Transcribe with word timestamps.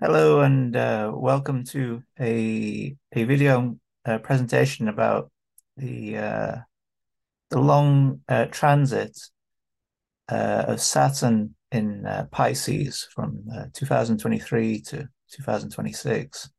Hello 0.00 0.40
and 0.40 0.74
uh, 0.74 1.12
welcome 1.14 1.62
to 1.66 2.02
a 2.18 2.96
a 3.12 3.24
video 3.24 3.78
uh, 4.04 4.18
presentation 4.18 4.88
about 4.88 5.30
the 5.76 6.18
uh, 6.18 6.56
the 7.50 7.60
long 7.60 8.20
uh, 8.28 8.46
transit 8.46 9.16
uh, 10.28 10.64
of 10.66 10.80
Saturn 10.80 11.54
in 11.70 12.04
uh, 12.06 12.26
Pisces 12.32 13.06
from 13.14 13.44
2023 13.72 14.80
to 14.80 15.08
2026. 15.30 16.50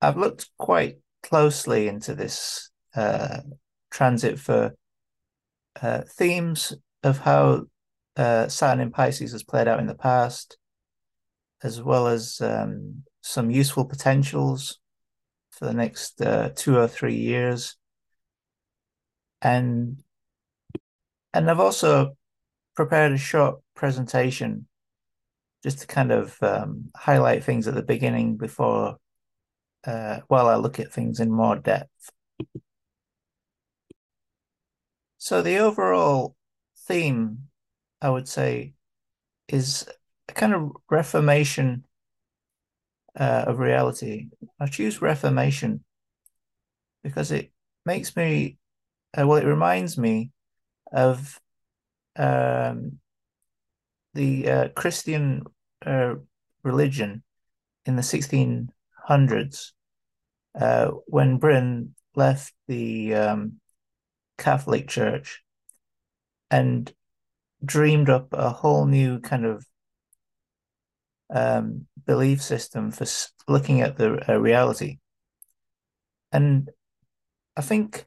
I've 0.00 0.16
looked 0.16 0.48
quite 0.56 0.96
closely 1.24 1.88
into 1.88 2.14
this 2.14 2.70
transit 3.90 4.38
for 4.38 4.72
themes 6.16 6.72
of 7.02 7.18
how 7.18 7.66
uh, 8.16 8.48
Saturn 8.48 8.80
in 8.80 8.90
Pisces 8.90 9.32
has 9.32 9.42
played 9.42 9.68
out 9.68 9.80
in 9.80 9.86
the 9.86 9.94
past, 9.94 10.58
as 11.62 11.82
well 11.82 12.06
as 12.06 12.40
um, 12.40 13.02
some 13.20 13.50
useful 13.50 13.84
potentials 13.84 14.78
for 15.50 15.66
the 15.66 15.74
next 15.74 16.20
uh, 16.20 16.50
two 16.54 16.76
or 16.76 16.88
three 16.88 17.16
years. 17.16 17.76
And 19.42 20.02
and 21.32 21.50
I've 21.50 21.60
also 21.60 22.16
prepared 22.74 23.12
a 23.12 23.18
short 23.18 23.60
presentation 23.74 24.66
just 25.62 25.80
to 25.80 25.86
kind 25.86 26.12
of 26.12 26.36
um, 26.42 26.90
highlight 26.96 27.44
things 27.44 27.68
at 27.68 27.74
the 27.74 27.82
beginning 27.82 28.36
before 28.36 28.96
uh, 29.86 30.20
while 30.28 30.46
I 30.46 30.56
look 30.56 30.80
at 30.80 30.92
things 30.92 31.20
in 31.20 31.30
more 31.30 31.56
depth. 31.56 32.10
So 35.18 35.42
the 35.42 35.58
overall 35.58 36.36
theme 36.86 37.48
I 38.00 38.10
would 38.10 38.28
say, 38.28 38.74
is 39.48 39.86
a 40.28 40.32
kind 40.32 40.54
of 40.54 40.72
reformation 40.90 41.84
uh, 43.18 43.44
of 43.46 43.58
reality. 43.58 44.28
I 44.60 44.66
choose 44.66 45.00
reformation 45.00 45.84
because 47.02 47.30
it 47.30 47.52
makes 47.84 48.16
me, 48.16 48.58
uh, 49.18 49.26
well, 49.26 49.38
it 49.38 49.46
reminds 49.46 49.96
me 49.96 50.30
of 50.92 51.40
um, 52.16 52.98
the 54.14 54.50
uh, 54.50 54.68
Christian 54.70 55.44
uh, 55.84 56.14
religion 56.62 57.22
in 57.84 57.96
the 57.96 58.02
1600s 58.02 59.72
uh, 60.58 60.86
when 61.06 61.38
Britain 61.38 61.94
left 62.14 62.52
the 62.66 63.14
um, 63.14 63.60
Catholic 64.38 64.88
Church 64.88 65.42
and 66.50 66.92
dreamed 67.64 68.10
up 68.10 68.28
a 68.32 68.50
whole 68.50 68.86
new 68.86 69.20
kind 69.20 69.44
of 69.44 69.64
um, 71.30 71.86
belief 72.06 72.42
system 72.42 72.90
for 72.90 73.06
looking 73.48 73.80
at 73.80 73.96
the 73.96 74.30
uh, 74.30 74.38
reality. 74.38 74.98
And 76.32 76.70
I 77.56 77.62
think 77.62 78.06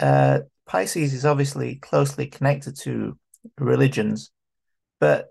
uh, 0.00 0.40
Pisces 0.66 1.14
is 1.14 1.24
obviously 1.24 1.76
closely 1.76 2.26
connected 2.26 2.76
to 2.80 3.18
religions, 3.58 4.30
but 5.00 5.28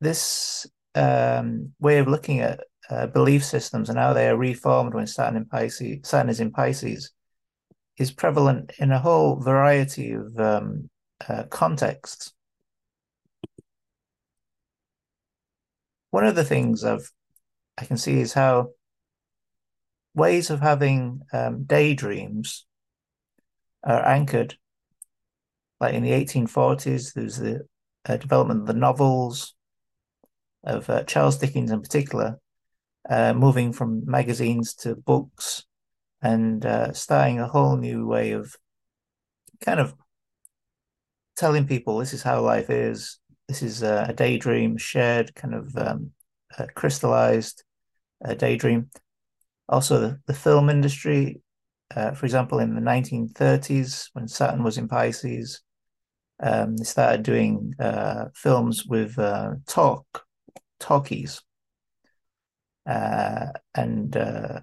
this 0.00 0.66
um, 0.94 1.72
way 1.78 1.98
of 1.98 2.08
looking 2.08 2.40
at 2.40 2.60
uh, 2.88 3.06
belief 3.06 3.44
systems 3.44 3.88
and 3.88 3.98
how 3.98 4.12
they 4.12 4.28
are 4.28 4.36
reformed 4.36 4.94
when 4.94 5.06
Saturn 5.06 5.36
in 5.36 5.44
Pisces, 5.44 6.00
Saturn 6.02 6.30
is 6.30 6.40
in 6.40 6.50
Pisces, 6.50 7.12
is 7.98 8.10
prevalent 8.10 8.72
in 8.78 8.90
a 8.90 8.98
whole 8.98 9.36
variety 9.36 10.12
of 10.12 10.38
um, 10.38 10.90
uh, 11.28 11.44
contexts. 11.44 12.32
One 16.10 16.26
of 16.26 16.34
the 16.34 16.44
things 16.44 16.84
I've 16.84 17.10
I 17.78 17.84
can 17.84 17.96
see 17.96 18.20
is 18.20 18.34
how 18.34 18.70
ways 20.14 20.50
of 20.50 20.60
having 20.60 21.22
um, 21.32 21.64
daydreams 21.64 22.66
are 23.82 24.06
anchored. 24.06 24.56
Like 25.80 25.94
in 25.94 26.02
the 26.02 26.10
1840s, 26.10 27.14
there's 27.14 27.36
the 27.36 27.66
uh, 28.06 28.16
development 28.18 28.60
of 28.60 28.66
the 28.66 28.74
novels 28.74 29.54
of 30.62 30.90
uh, 30.90 31.04
Charles 31.04 31.38
Dickens 31.38 31.70
in 31.70 31.80
particular, 31.80 32.38
uh, 33.08 33.32
moving 33.32 33.72
from 33.72 34.02
magazines 34.04 34.74
to 34.74 34.94
books 34.94 35.64
and 36.20 36.66
uh, 36.66 36.92
starting 36.92 37.40
a 37.40 37.48
whole 37.48 37.76
new 37.76 38.06
way 38.06 38.32
of 38.32 38.54
kind 39.62 39.80
of 39.80 39.94
telling 41.40 41.66
people 41.66 41.96
this 41.96 42.12
is 42.12 42.22
how 42.22 42.42
life 42.42 42.68
is. 42.68 43.18
This 43.48 43.62
is 43.62 43.82
a, 43.82 44.06
a 44.10 44.12
daydream, 44.12 44.76
shared, 44.76 45.34
kind 45.34 45.54
of 45.54 45.74
um, 45.76 46.10
crystallized 46.74 47.64
uh, 48.24 48.34
daydream. 48.34 48.90
Also, 49.68 50.00
the, 50.00 50.20
the 50.26 50.34
film 50.34 50.68
industry, 50.68 51.40
uh, 51.96 52.12
for 52.12 52.26
example, 52.26 52.58
in 52.58 52.74
the 52.74 52.80
1930s, 52.82 54.10
when 54.12 54.28
Saturn 54.28 54.62
was 54.62 54.76
in 54.76 54.86
Pisces, 54.86 55.62
um, 56.42 56.76
they 56.76 56.84
started 56.84 57.22
doing 57.22 57.74
uh, 57.80 58.26
films 58.34 58.84
with 58.84 59.18
uh, 59.18 59.52
talk, 59.66 60.24
talkies. 60.78 61.40
Uh, 62.86 63.46
and 63.74 64.14
uh, 64.16 64.60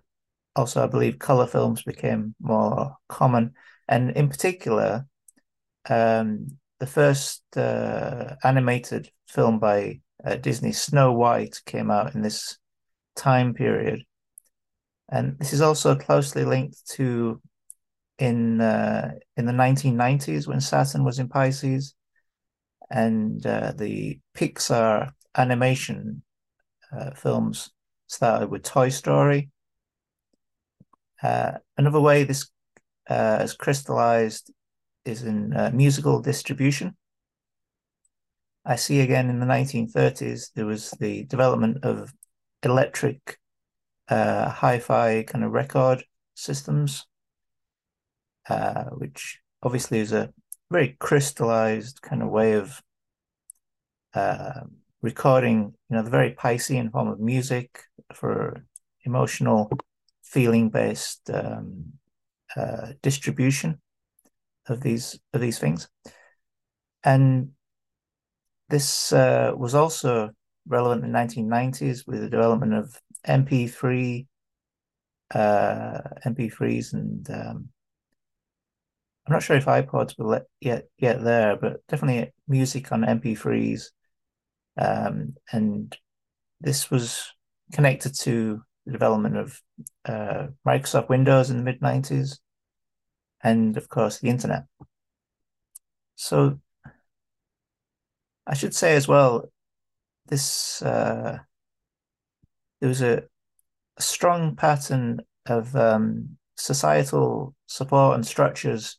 also, 0.55 0.83
I 0.83 0.87
believe 0.87 1.17
color 1.17 1.47
films 1.47 1.81
became 1.81 2.35
more 2.39 2.95
common. 3.09 3.53
And 3.87 4.11
in 4.11 4.29
particular, 4.29 5.07
um, 5.89 6.57
the 6.79 6.87
first 6.87 7.43
uh, 7.55 8.35
animated 8.43 9.09
film 9.27 9.59
by 9.59 9.99
uh, 10.23 10.35
Disney, 10.35 10.71
Snow 10.71 11.13
White, 11.13 11.61
came 11.65 11.89
out 11.89 12.15
in 12.15 12.21
this 12.21 12.57
time 13.15 13.53
period, 13.53 14.03
and 15.09 15.37
this 15.39 15.53
is 15.53 15.61
also 15.61 15.95
closely 15.95 16.45
linked 16.45 16.87
to 16.91 17.41
in 18.19 18.61
uh, 18.61 19.11
in 19.35 19.45
the 19.45 19.53
1990s 19.53 20.47
when 20.47 20.61
Saturn 20.61 21.03
was 21.03 21.19
in 21.19 21.29
Pisces, 21.29 21.95
and 22.89 23.45
uh, 23.45 23.73
the 23.75 24.19
Pixar 24.35 25.11
animation 25.35 26.23
uh, 26.91 27.11
films 27.11 27.71
started 28.07 28.49
with 28.49 28.63
Toy 28.63 28.89
Story. 28.89 29.49
Uh, 31.21 31.53
another 31.77 31.99
way 31.99 32.23
this 32.23 32.49
has 33.07 33.53
crystallized 33.53 34.51
is 35.07 35.23
in 35.23 35.55
uh, 35.55 35.71
musical 35.73 36.21
distribution. 36.21 36.95
I 38.65 38.75
see 38.75 38.99
again 38.99 39.29
in 39.29 39.39
the 39.39 39.45
1930s, 39.45 40.51
there 40.53 40.65
was 40.65 40.91
the 40.91 41.23
development 41.25 41.85
of 41.85 42.13
electric 42.63 43.37
uh, 44.09 44.49
hi-fi 44.49 45.23
kind 45.23 45.43
of 45.43 45.51
record 45.51 46.03
systems, 46.35 47.05
uh, 48.49 48.85
which 48.85 49.39
obviously 49.63 49.99
is 49.99 50.11
a 50.11 50.33
very 50.69 50.97
crystallized 50.99 52.01
kind 52.01 52.21
of 52.21 52.29
way 52.29 52.53
of 52.53 52.81
uh, 54.13 54.61
recording, 55.01 55.73
you 55.89 55.95
know, 55.95 56.03
the 56.03 56.09
very 56.09 56.31
Piscean 56.31 56.91
form 56.91 57.07
of 57.07 57.19
music 57.19 57.83
for 58.13 58.65
emotional, 59.05 59.71
feeling-based 60.23 61.29
um, 61.29 61.93
uh, 62.55 62.87
distribution 63.01 63.79
of 64.69 64.81
these 64.81 65.19
of 65.33 65.41
these 65.41 65.59
things, 65.59 65.87
and 67.03 67.49
this 68.69 69.13
uh, 69.13 69.53
was 69.55 69.75
also 69.75 70.31
relevant 70.67 71.03
in 71.03 71.11
the 71.11 71.17
1990s 71.17 72.05
with 72.05 72.21
the 72.21 72.29
development 72.29 72.73
of 72.73 73.01
MP3, 73.25 74.27
uh, 75.33 75.99
MP3s, 76.25 76.93
and 76.93 77.29
um, 77.29 77.69
I'm 79.25 79.33
not 79.33 79.43
sure 79.43 79.55
if 79.55 79.65
iPods 79.65 80.17
were 80.17 80.45
yet 80.59 80.87
yet 80.97 81.23
there, 81.23 81.55
but 81.55 81.85
definitely 81.87 82.33
music 82.47 82.91
on 82.91 83.01
MP3s, 83.03 83.85
um, 84.77 85.35
and 85.51 85.95
this 86.61 86.91
was 86.91 87.31
connected 87.73 88.15
to 88.19 88.61
the 88.85 88.91
development 88.91 89.37
of 89.37 89.61
uh, 90.05 90.47
Microsoft 90.65 91.09
Windows 91.09 91.49
in 91.49 91.57
the 91.57 91.63
mid 91.63 91.79
90s 91.81 92.39
and 93.43 93.77
of 93.77 93.89
course 93.89 94.19
the 94.19 94.29
internet. 94.29 94.65
So 96.15 96.59
I 98.45 98.53
should 98.53 98.73
say 98.73 98.95
as 98.95 99.07
well, 99.07 99.51
this 100.27 100.81
uh, 100.81 101.39
there 102.79 102.89
was 102.89 103.01
a, 103.01 103.23
a 103.97 104.01
strong 104.01 104.55
pattern 104.55 105.21
of 105.45 105.75
um, 105.75 106.37
societal 106.55 107.55
support 107.67 108.15
and 108.15 108.25
structures 108.25 108.97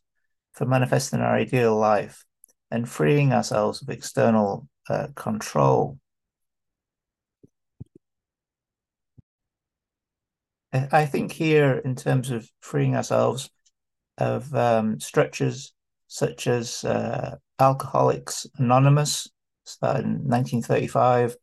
for 0.53 0.65
manifesting 0.65 1.19
our 1.19 1.35
ideal 1.35 1.77
life 1.77 2.25
and 2.71 2.87
freeing 2.87 3.33
ourselves 3.33 3.81
of 3.81 3.89
external 3.89 4.67
uh, 4.89 5.07
control. 5.15 5.99
I 10.71 11.07
think 11.07 11.31
here, 11.31 11.81
in 11.83 11.95
terms 11.95 12.29
of 12.29 12.47
freeing 12.59 12.95
ourselves, 12.95 13.49
of 14.19 14.53
um, 14.53 14.99
structures 14.99 15.73
such 16.07 16.47
as 16.47 16.83
uh, 16.83 17.35
Alcoholics 17.59 18.47
Anonymous, 18.57 19.29
started 19.65 20.05
in 20.05 20.11
1935, 20.27 21.35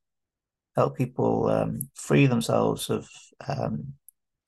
help 0.75 0.96
people 0.96 1.49
um, 1.49 1.81
free 1.94 2.26
themselves 2.26 2.90
of 2.90 3.08
um, 3.49 3.94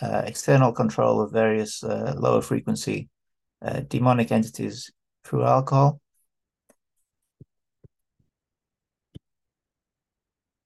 uh, 0.00 0.22
external 0.26 0.72
control 0.72 1.20
of 1.20 1.32
various 1.32 1.82
uh, 1.82 2.14
lower 2.16 2.42
frequency 2.42 3.08
uh, 3.62 3.80
demonic 3.88 4.30
entities 4.30 4.90
through 5.25 5.44
alcohol. 5.44 6.00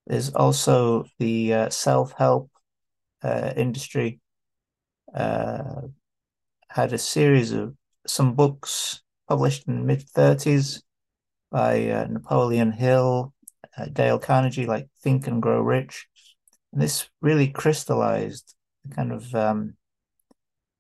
There's 0.06 0.34
also 0.34 1.04
the 1.18 1.54
uh, 1.54 1.70
self-help 1.70 2.50
uh, 3.22 3.52
industry. 3.56 4.20
Had 6.72 6.92
a 6.92 6.98
series 6.98 7.52
of 7.52 7.74
some 8.06 8.34
books 8.34 9.02
published 9.28 9.68
in 9.68 9.76
the 9.76 9.84
mid 9.84 10.00
30s 10.00 10.82
by 11.50 11.90
uh, 11.90 12.06
Napoleon 12.08 12.72
Hill, 12.72 13.34
uh, 13.76 13.86
Dale 13.92 14.18
Carnegie, 14.18 14.66
like 14.66 14.88
Think 15.02 15.26
and 15.26 15.42
Grow 15.42 15.60
Rich. 15.60 16.06
And 16.72 16.80
this 16.80 17.08
really 17.20 17.48
crystallized 17.48 18.54
the 18.86 18.94
kind 18.94 19.12
of 19.12 19.34
um, 19.34 19.74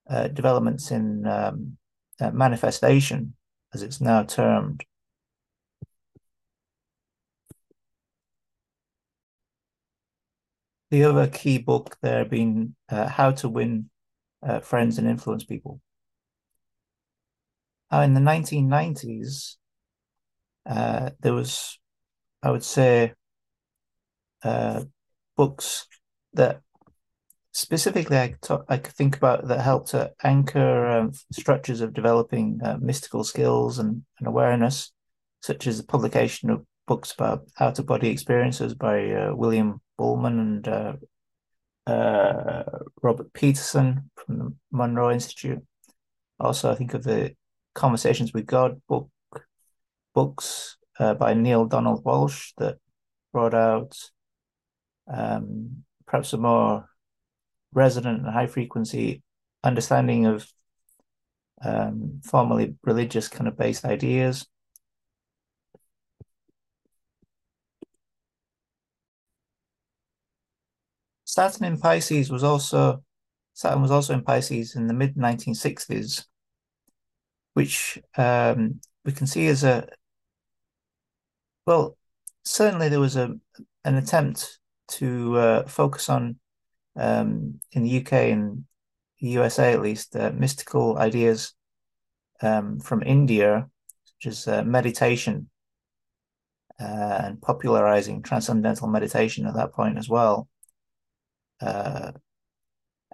uh, 0.08 0.28
developments 0.28 0.90
in 0.90 1.26
um, 1.26 1.76
uh, 2.20 2.30
manifestation, 2.30 3.34
as 3.74 3.82
it's 3.82 4.00
now 4.00 4.22
termed. 4.22 4.84
The 10.90 11.04
other 11.04 11.26
key 11.26 11.58
book 11.58 11.96
there 12.02 12.24
being 12.24 12.76
uh, 12.88 13.08
How 13.08 13.30
to 13.32 13.48
Win 13.48 13.90
uh, 14.42 14.60
Friends 14.60 14.98
and 14.98 15.08
Influence 15.08 15.44
People. 15.44 15.80
Now, 17.90 18.00
in 18.02 18.14
the 18.14 18.20
1990s, 18.20 19.56
uh, 20.64 21.10
there 21.20 21.34
was, 21.34 21.78
I 22.42 22.50
would 22.50 22.64
say, 22.64 23.12
uh, 24.42 24.84
books 25.36 25.86
that 26.34 26.62
specifically 27.52 28.18
I, 28.18 28.34
talk, 28.40 28.64
I 28.68 28.78
could 28.78 28.94
think 28.94 29.16
about 29.16 29.46
that 29.48 29.60
helped 29.60 29.90
to 29.90 30.12
anchor 30.22 30.86
um, 30.86 31.12
structures 31.32 31.80
of 31.80 31.92
developing 31.92 32.60
uh, 32.64 32.78
mystical 32.80 33.24
skills 33.24 33.78
and, 33.78 34.02
and, 34.18 34.26
awareness, 34.26 34.92
such 35.40 35.66
as 35.66 35.76
the 35.76 35.86
publication 35.86 36.50
of 36.50 36.64
books 36.86 37.12
about 37.12 37.46
out 37.60 37.78
of 37.78 37.86
body 37.86 38.08
experiences 38.08 38.74
by 38.74 39.10
uh, 39.10 39.34
William 39.34 39.80
Buhlman 40.00 40.40
and 40.40 40.68
uh, 40.68 40.92
uh, 41.86 42.62
Robert 43.02 43.32
Peterson 43.32 44.10
from 44.16 44.38
the 44.38 44.54
Monroe 44.70 45.10
Institute. 45.10 45.62
Also, 46.38 46.70
I 46.70 46.74
think 46.74 46.94
of 46.94 47.04
the 47.04 47.34
Conversations 47.74 48.34
with 48.34 48.44
God 48.44 48.82
book 48.86 49.08
books 50.14 50.76
uh, 50.98 51.14
by 51.14 51.32
Neale 51.32 51.64
Donald 51.64 52.04
Walsch 52.04 52.52
that 52.58 52.76
brought 53.32 53.54
out 53.54 53.96
um, 55.08 55.84
perhaps 56.06 56.32
a 56.34 56.36
more 56.36 56.88
resonant 57.72 58.20
and 58.20 58.30
high 58.32 58.46
frequency 58.46 59.22
understanding 59.64 60.26
of 60.26 60.46
um, 61.64 62.20
formally 62.24 62.74
religious 62.84 63.28
kind 63.28 63.48
of 63.48 63.56
based 63.56 63.84
ideas. 63.84 64.46
Saturn 71.32 71.64
in 71.64 71.78
Pisces 71.78 72.30
was 72.30 72.44
also 72.44 73.02
Saturn 73.54 73.80
was 73.80 73.90
also 73.90 74.12
in 74.12 74.22
Pisces 74.22 74.76
in 74.76 74.86
the 74.86 74.92
mid 74.92 75.14
1960s, 75.14 76.26
which 77.54 77.98
um, 78.18 78.80
we 79.06 79.12
can 79.12 79.26
see 79.26 79.46
as 79.46 79.64
a 79.64 79.88
well. 81.66 81.96
Certainly, 82.44 82.90
there 82.90 83.00
was 83.00 83.16
a 83.16 83.34
an 83.82 83.94
attempt 83.94 84.58
to 84.98 85.38
uh, 85.38 85.62
focus 85.66 86.10
on 86.10 86.36
um, 86.96 87.60
in 87.72 87.84
the 87.84 88.02
UK 88.02 88.12
and 88.12 88.64
the 89.18 89.28
USA 89.28 89.72
at 89.72 89.80
least 89.80 90.14
uh, 90.14 90.32
mystical 90.34 90.98
ideas 90.98 91.54
um, 92.42 92.78
from 92.78 93.02
India, 93.04 93.70
such 94.04 94.26
as 94.32 94.48
uh, 94.48 94.62
meditation 94.64 95.48
uh, 96.78 97.22
and 97.24 97.40
popularizing 97.40 98.20
transcendental 98.20 98.86
meditation 98.86 99.46
at 99.46 99.54
that 99.54 99.72
point 99.72 99.96
as 99.96 100.10
well. 100.10 100.46
Uh, 101.62 102.12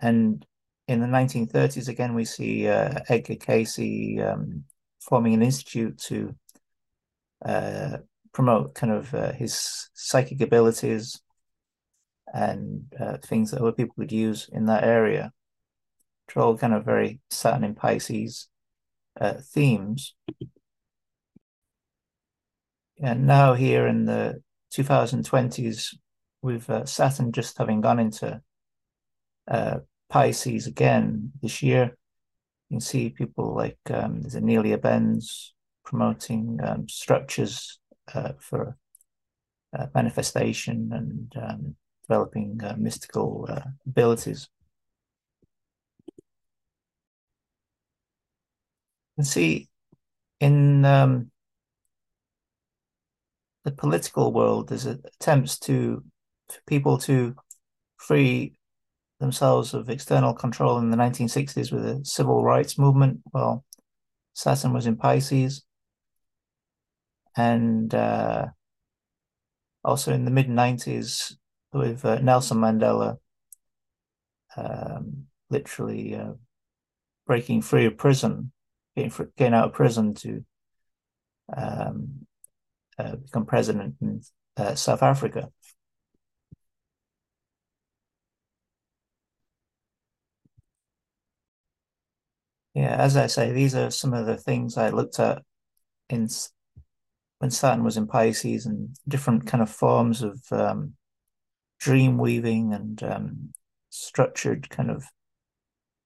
and 0.01 0.45
in 0.87 1.01
the 1.01 1.07
1930s, 1.07 1.89
again, 1.89 2.15
we 2.15 2.25
see 2.25 2.67
uh, 2.67 3.01
Edgar 3.09 3.37
Cayce 3.37 3.79
um, 4.25 4.65
forming 5.01 5.35
an 5.35 5.43
institute 5.43 5.99
to 5.99 6.35
uh, 7.45 7.99
promote 8.33 8.75
kind 8.75 8.93
of 8.93 9.13
uh, 9.15 9.33
his 9.33 9.91
psychic 9.95 10.41
abilities 10.41 11.21
and 12.33 12.85
uh, 12.99 13.17
things 13.25 13.51
that 13.51 13.61
other 13.61 13.73
people 13.73 13.95
could 13.99 14.13
use 14.13 14.49
in 14.53 14.67
that 14.67 14.85
area. 14.85 15.33
Which 16.27 16.37
are 16.37 16.57
kind 16.57 16.75
of 16.75 16.85
very 16.85 17.21
Saturn 17.31 17.65
in 17.65 17.75
Pisces 17.75 18.49
uh, 19.21 19.35
themes. 19.43 20.15
And 23.01 23.27
now 23.27 23.55
here 23.55 23.87
in 23.87 24.05
the 24.05 24.43
2020s, 24.75 25.95
with 26.43 26.69
uh, 26.71 26.85
Saturn 26.85 27.33
just 27.33 27.59
having 27.59 27.81
gone 27.81 27.99
into 27.99 28.41
uh, 29.49 29.79
Pisces 30.09 30.67
again 30.67 31.33
this 31.43 31.63
year, 31.63 31.97
you 32.71 32.77
can 32.77 32.81
see 32.81 33.11
people 33.11 33.55
like 33.55 33.79
um, 33.91 34.21
there's 34.21 34.35
Anelia 34.35 34.79
Benz 34.79 35.55
promoting 35.85 36.59
um, 36.63 36.89
structures 36.89 37.79
uh, 38.15 38.33
for 38.39 38.77
uh, 39.77 39.87
manifestation 39.95 40.91
and 40.93 41.33
um, 41.43 41.77
developing 42.07 42.61
uh, 42.63 42.75
mystical 42.79 43.47
uh, 43.49 43.63
abilities. 43.87 44.49
And 49.17 49.27
see, 49.27 49.69
in 50.41 50.85
um, 50.85 51.31
the 53.65 53.73
political 53.73 54.33
world, 54.33 54.69
there's 54.69 54.87
attempts 54.87 55.59
to 55.61 56.05
people 56.67 56.99
to 56.99 57.35
free 57.97 58.55
themselves 59.21 59.75
of 59.75 59.91
external 59.91 60.33
control 60.33 60.79
in 60.79 60.91
the 60.91 60.97
1960s 60.97 61.73
with 61.73 61.83
the 61.83 62.05
civil 62.05 62.45
rights 62.45 62.79
movement. 62.79 63.21
Well, 63.33 63.65
Saturn 64.35 64.73
was 64.73 64.87
in 64.87 64.97
Pisces. 64.97 65.65
And 67.37 67.95
uh, 67.95 68.47
also 69.85 70.13
in 70.13 70.25
the 70.25 70.31
mid 70.31 70.49
90s, 70.49 71.35
with 71.73 72.05
uh, 72.05 72.19
Nelson 72.21 72.59
Mandela 72.59 73.19
um, 74.57 75.27
literally 75.51 76.15
uh, 76.15 76.33
breaking 77.27 77.63
free 77.63 77.87
of 77.87 77.97
prison, 77.97 78.53
getting, 78.97 79.29
getting 79.37 79.55
out 79.55 79.69
of 79.69 79.75
prison 79.75 80.15
to 80.15 80.45
um, 81.57 82.27
uh, 82.99 83.17
become 83.17 83.47
president 83.47 83.97
in 84.01 84.21
uh, 84.57 84.75
South 84.75 85.03
Africa. 85.03 85.51
Yeah, 92.79 92.95
as 92.95 93.17
I 93.17 93.27
say, 93.27 93.51
these 93.51 93.75
are 93.75 93.91
some 93.91 94.15
of 94.15 94.27
the 94.27 94.37
things 94.37 94.77
I 94.77 94.91
looked 94.91 95.19
at 95.19 95.43
in 96.09 96.29
when 97.41 97.51
Saturn 97.51 97.83
was 97.83 97.97
in 97.97 98.07
Pisces 98.07 98.67
and 98.67 98.97
different 99.09 99.49
kind 99.49 99.61
of 99.61 99.69
forms 99.69 100.23
of 100.23 100.41
um, 100.53 100.95
dream 101.81 102.19
weaving 102.19 102.73
and 102.73 103.03
um, 103.03 103.53
structured 103.91 104.71
kind 104.71 104.93
of 104.93 105.05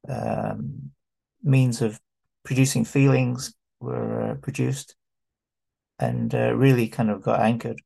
um, 0.09 0.93
means 1.43 1.83
of 1.83 2.01
producing 2.43 2.87
feelings 2.87 3.53
were 3.79 4.31
uh, 4.31 4.35
produced 4.37 4.97
and 5.99 6.35
uh, 6.35 6.55
really 6.55 6.89
kind 6.89 7.11
of 7.11 7.21
got 7.21 7.41
anchored. 7.41 7.83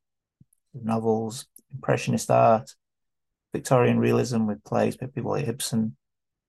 Novels, 0.73 1.45
Impressionist 1.73 2.31
art, 2.31 2.73
Victorian 3.51 3.99
realism 3.99 4.45
with 4.45 4.63
plays 4.63 4.95
by 4.95 5.07
people 5.07 5.31
like 5.31 5.49
Ibsen, 5.49 5.97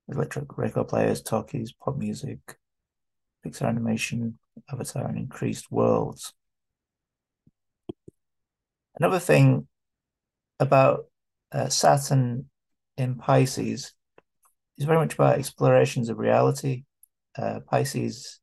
electric 0.09 0.57
record 0.57 0.89
players, 0.89 1.23
talkies, 1.23 1.73
pop 1.73 1.97
music, 1.97 2.39
Pixar 3.45 3.69
animation, 3.69 4.39
Avatar, 4.73 5.07
and 5.07 5.19
increased 5.19 5.71
worlds. 5.71 6.33
Another 8.99 9.19
thing 9.19 9.69
about 10.59 11.07
uh, 11.53 11.69
Saturn 11.69 12.47
in 12.97 13.15
Pisces 13.15 13.93
is 14.77 14.85
very 14.85 14.99
much 14.99 15.15
about 15.15 15.39
explorations 15.39 16.09
of 16.09 16.19
reality. 16.19 16.85
Uh, 17.37 17.61
Pisces 17.61 18.41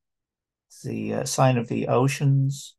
is 0.72 0.82
the 0.84 1.14
uh, 1.16 1.26
sign 1.26 1.58
of 1.58 1.68
the 1.68 1.88
oceans. 1.88 2.76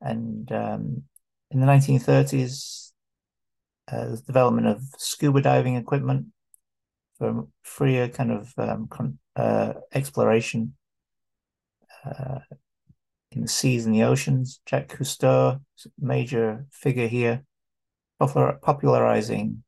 And 0.00 0.50
um, 0.50 1.02
in 1.50 1.60
the 1.60 1.66
1930s, 1.66 2.90
uh, 3.90 4.08
the 4.08 4.22
development 4.26 4.66
of 4.66 4.82
scuba 4.98 5.40
diving 5.40 5.76
equipment 5.76 6.26
for 7.18 7.46
freer 7.62 8.08
kind 8.08 8.30
of 8.30 8.52
um, 8.58 8.88
con- 8.88 9.18
uh, 9.34 9.74
exploration 9.92 10.74
uh, 12.04 12.40
in 13.32 13.42
the 13.42 13.48
seas 13.48 13.86
and 13.86 13.94
the 13.94 14.02
oceans. 14.02 14.60
Jacques 14.68 14.96
Cousteau, 14.96 15.60
major 15.98 16.66
figure 16.72 17.08
here, 17.08 17.44
popular, 18.18 18.58
popularizing 18.62 19.62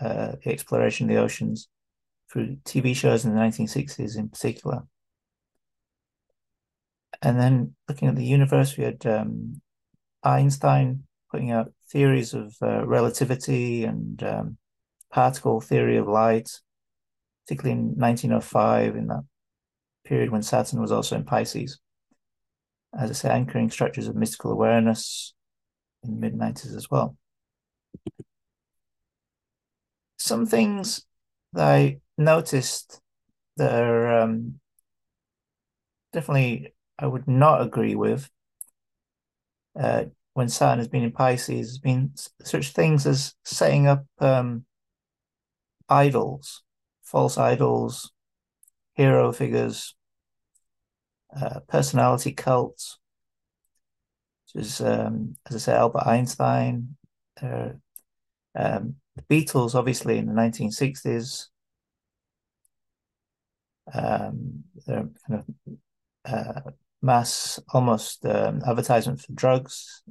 uh, 0.00 0.32
the 0.44 0.50
exploration 0.50 1.08
of 1.08 1.14
the 1.14 1.22
oceans 1.22 1.68
through 2.30 2.56
TV 2.64 2.94
shows 2.94 3.24
in 3.24 3.34
the 3.34 3.40
1960s 3.40 4.16
in 4.16 4.28
particular. 4.28 4.82
And 7.22 7.38
then 7.38 7.74
looking 7.88 8.08
at 8.08 8.16
the 8.16 8.24
universe, 8.24 8.76
we 8.76 8.84
had 8.84 9.04
um, 9.06 9.60
Einstein 10.22 11.04
putting 11.30 11.50
out 11.50 11.72
theories 11.90 12.34
of 12.34 12.54
uh, 12.62 12.86
relativity 12.86 13.84
and 13.84 14.22
um, 14.22 14.56
particle 15.10 15.60
theory 15.60 15.96
of 15.96 16.06
light, 16.06 16.60
particularly 17.48 17.80
in 17.80 17.94
1905, 17.96 18.94
in 18.96 19.06
that 19.06 19.24
period 20.04 20.30
when 20.30 20.42
Saturn 20.42 20.82
was 20.82 20.92
also 20.92 21.16
in 21.16 21.24
Pisces. 21.24 21.78
As 22.98 23.08
I 23.08 23.14
say, 23.14 23.30
anchoring 23.30 23.70
structures 23.70 24.06
of 24.06 24.16
mystical 24.16 24.52
awareness 24.52 25.32
in 26.02 26.10
the 26.10 26.16
mid 26.20 26.34
90s 26.34 26.76
as 26.76 26.90
well. 26.90 27.16
Some 30.18 30.44
things 30.44 31.06
that 31.54 31.66
I 31.66 32.00
noticed 32.18 33.00
that 33.56 33.72
are 33.72 34.20
um, 34.20 34.60
definitely 36.12 36.74
I 36.98 37.06
would 37.06 37.26
not 37.26 37.62
agree 37.62 37.94
with 37.94 38.28
uh, 39.78 40.04
when 40.34 40.50
Saturn 40.50 40.80
has 40.80 40.88
been 40.88 41.02
in 41.02 41.12
Pisces 41.12 41.68
has 41.68 41.78
been 41.78 42.12
such 42.42 42.72
things 42.72 43.06
as 43.06 43.34
setting 43.44 43.86
up 43.86 44.04
um, 44.18 44.66
idols, 45.88 46.62
false 47.10 47.38
idols, 47.38 48.12
hero 48.94 49.32
figures, 49.32 49.94
uh, 51.34 51.60
personality 51.68 52.32
cults. 52.32 52.98
Which 54.52 54.64
is, 54.64 54.80
um, 54.80 55.36
as 55.48 55.56
I 55.56 55.58
say, 55.58 55.72
Albert 55.74 56.06
Einstein, 56.06 56.96
uh, 57.42 57.70
um, 58.54 58.96
the 59.16 59.22
Beatles, 59.30 59.74
obviously 59.74 60.18
in 60.18 60.26
the 60.26 60.32
1960s. 60.32 61.46
Um, 63.92 64.64
they're 64.86 65.08
kind 65.26 65.44
of 65.66 65.76
uh, 66.30 66.70
mass, 67.00 67.58
almost 67.72 68.24
um, 68.26 68.62
advertisement 68.66 69.20
for 69.20 69.32
drugs 69.32 70.02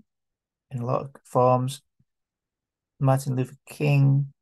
in 0.72 0.80
a 0.80 0.86
lot 0.86 1.02
of 1.02 1.10
forms. 1.26 1.82
Martin 3.00 3.36
Luther 3.36 3.58
King, 3.68 4.34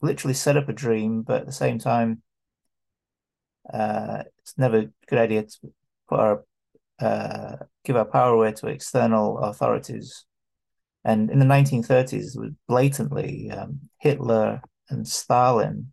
literally 0.00 0.34
set 0.34 0.56
up 0.56 0.68
a 0.68 0.72
dream, 0.72 1.22
but 1.22 1.40
at 1.40 1.46
the 1.46 1.52
same 1.52 1.78
time, 1.78 2.22
uh, 3.72 4.22
it's 4.38 4.58
never 4.58 4.78
a 4.78 4.90
good 5.08 5.18
idea 5.18 5.42
to 5.44 5.72
put 6.08 6.20
our 6.20 6.44
uh, 7.00 7.56
give 7.84 7.96
our 7.96 8.04
power 8.04 8.34
away 8.34 8.52
to 8.52 8.68
external 8.68 9.38
authorities. 9.38 10.24
And 11.04 11.30
in 11.30 11.40
the 11.40 11.44
1930s, 11.44 12.38
was 12.38 12.52
blatantly 12.68 13.50
um, 13.50 13.80
Hitler 13.98 14.62
and 14.88 15.06
Stalin, 15.06 15.92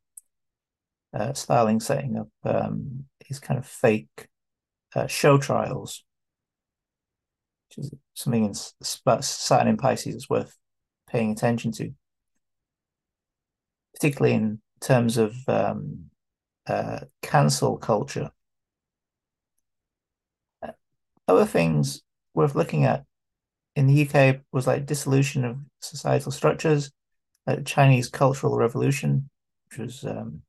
uh, 1.13 1.33
Stalin 1.33 1.79
setting 1.79 2.17
up 2.17 2.27
um, 2.43 3.05
his 3.25 3.39
kind 3.39 3.57
of 3.57 3.65
fake 3.65 4.27
uh, 4.95 5.07
show 5.07 5.39
trials, 5.39 6.03
which 7.69 7.85
is 7.85 7.93
something 8.13 8.45
in 8.45 8.53
Saturn 8.53 9.67
in 9.67 9.77
Pisces 9.77 10.15
is 10.15 10.29
worth 10.29 10.55
paying 11.09 11.31
attention 11.31 11.71
to, 11.71 11.91
particularly 13.93 14.35
in 14.35 14.61
terms 14.81 15.17
of 15.17 15.35
um, 15.47 16.09
uh, 16.67 16.99
cancel 17.21 17.77
culture. 17.77 18.31
Uh, 20.61 20.71
other 21.27 21.45
things 21.45 22.01
worth 22.33 22.55
looking 22.55 22.85
at 22.85 23.05
in 23.75 23.87
the 23.87 24.07
UK 24.07 24.41
was 24.51 24.67
like 24.67 24.85
dissolution 24.85 25.45
of 25.45 25.57
societal 25.81 26.31
structures, 26.31 26.91
like 27.47 27.57
the 27.59 27.63
Chinese 27.63 28.09
Cultural 28.09 28.57
Revolution, 28.57 29.29
which 29.69 29.79
was 29.79 30.03
um, 30.03 30.41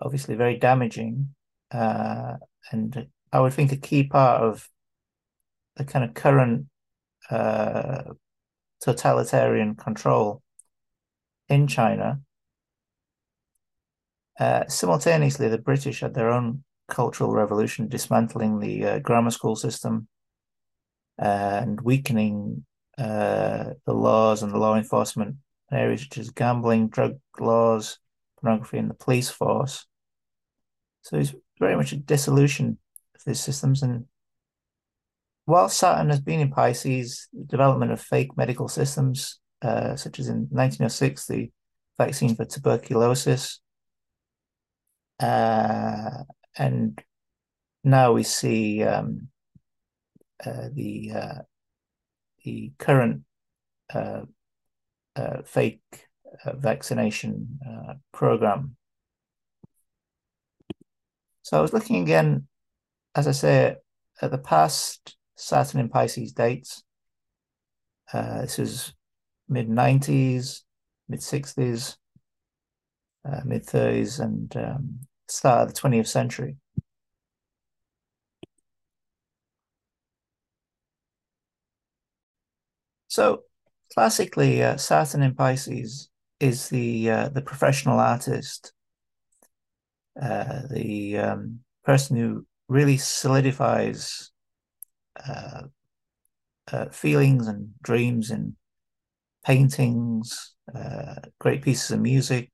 obviously 0.00 0.34
very 0.34 0.56
damaging 0.56 1.34
uh, 1.74 2.36
and 2.70 3.08
I 3.32 3.40
would 3.40 3.52
think 3.52 3.72
a 3.72 3.76
key 3.76 4.04
part 4.04 4.42
of 4.42 4.68
the 5.76 5.84
kind 5.84 6.04
of 6.04 6.14
current 6.14 6.66
uh, 7.30 8.04
totalitarian 8.80 9.74
control 9.74 10.40
in 11.48 11.66
China. 11.66 12.20
Uh, 14.38 14.66
simultaneously, 14.68 15.48
the 15.48 15.58
British 15.58 16.00
had 16.00 16.14
their 16.14 16.30
own 16.30 16.64
cultural 16.88 17.32
revolution, 17.32 17.88
dismantling 17.88 18.58
the 18.58 18.84
uh, 18.84 18.98
grammar 18.98 19.30
school 19.30 19.56
system 19.56 20.08
and 21.18 21.80
weakening 21.80 22.64
uh, 22.98 23.70
the 23.86 23.92
laws 23.92 24.42
and 24.42 24.52
the 24.52 24.58
law 24.58 24.76
enforcement 24.76 25.36
areas 25.72 26.02
such 26.02 26.18
as 26.18 26.30
gambling, 26.30 26.88
drug 26.88 27.18
laws, 27.40 27.98
pornography, 28.40 28.78
and 28.78 28.90
the 28.90 28.94
police 28.94 29.30
force. 29.30 29.86
So 31.02 31.16
it's 31.16 31.34
very 31.58 31.76
much 31.76 31.92
a 31.92 31.96
dissolution 31.96 32.78
of 33.14 33.20
these 33.26 33.40
systems. 33.40 33.82
And 33.82 34.06
while 35.44 35.68
Saturn 35.68 36.10
has 36.10 36.20
been 36.20 36.40
in 36.40 36.50
Pisces, 36.50 37.28
the 37.32 37.44
development 37.44 37.92
of 37.92 38.00
fake 38.00 38.36
medical 38.36 38.68
systems, 38.68 39.40
uh, 39.64 39.96
such 39.96 40.18
as 40.18 40.28
in 40.28 40.46
1906, 40.50 41.26
the 41.26 41.50
vaccine 41.98 42.34
for 42.36 42.44
tuberculosis, 42.44 43.60
uh, 45.20 46.24
and 46.56 47.02
now 47.82 48.12
we 48.12 48.22
see 48.22 48.82
um, 48.82 49.28
uh, 50.44 50.68
the 50.72 51.12
uh, 51.14 51.38
the 52.44 52.72
current 52.78 53.22
uh, 53.92 54.22
fake 55.44 56.08
vaccination 56.56 57.58
program 58.12 58.76
so 61.44 61.58
I 61.58 61.60
was 61.60 61.74
looking 61.74 62.02
again, 62.02 62.48
as 63.14 63.28
I 63.28 63.32
say, 63.32 63.76
at 64.22 64.30
the 64.30 64.38
past 64.38 65.14
Saturn 65.36 65.78
in 65.78 65.90
Pisces 65.90 66.32
dates. 66.32 66.82
Uh, 68.10 68.40
this 68.40 68.58
is 68.58 68.94
mid 69.48 69.68
90s, 69.68 70.64
mid 71.08 71.22
60s, 71.22 71.96
uh, 73.24 73.40
mid 73.44 73.64
30s, 73.64 74.20
and 74.20 74.56
um, 74.56 75.00
start 75.28 75.68
of 75.68 75.74
the 75.74 75.80
20th 75.80 76.08
century. 76.08 76.56
So 83.08 83.42
classically, 83.92 84.62
uh, 84.62 84.76
Saturn 84.76 85.22
in 85.22 85.34
Pisces 85.34 86.10
is 86.40 86.68
the 86.68 87.10
uh, 87.10 87.28
the 87.28 87.42
professional 87.42 87.98
artist 88.00 88.72
uh, 90.20 90.62
the 90.70 91.18
um, 91.18 91.60
person 91.84 92.16
who 92.16 92.46
really 92.68 92.96
solidifies 92.96 94.30
uh, 95.28 95.62
uh, 96.72 96.86
feelings 96.86 97.46
and 97.46 97.70
dreams 97.82 98.30
in 98.30 98.56
paintings, 99.44 100.54
uh, 100.74 101.16
great 101.38 101.62
pieces 101.62 101.90
of 101.90 102.00
music, 102.00 102.50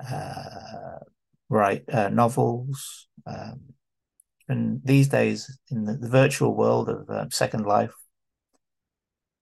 uh, 0.00 0.98
write 1.48 1.84
novels. 2.12 3.08
Um, 3.26 3.60
and 4.48 4.80
these 4.84 5.08
days, 5.08 5.58
in 5.70 5.84
the, 5.84 5.94
the 5.94 6.08
virtual 6.08 6.54
world 6.54 6.88
of 6.88 7.32
Second 7.32 7.64
Life, 7.66 7.94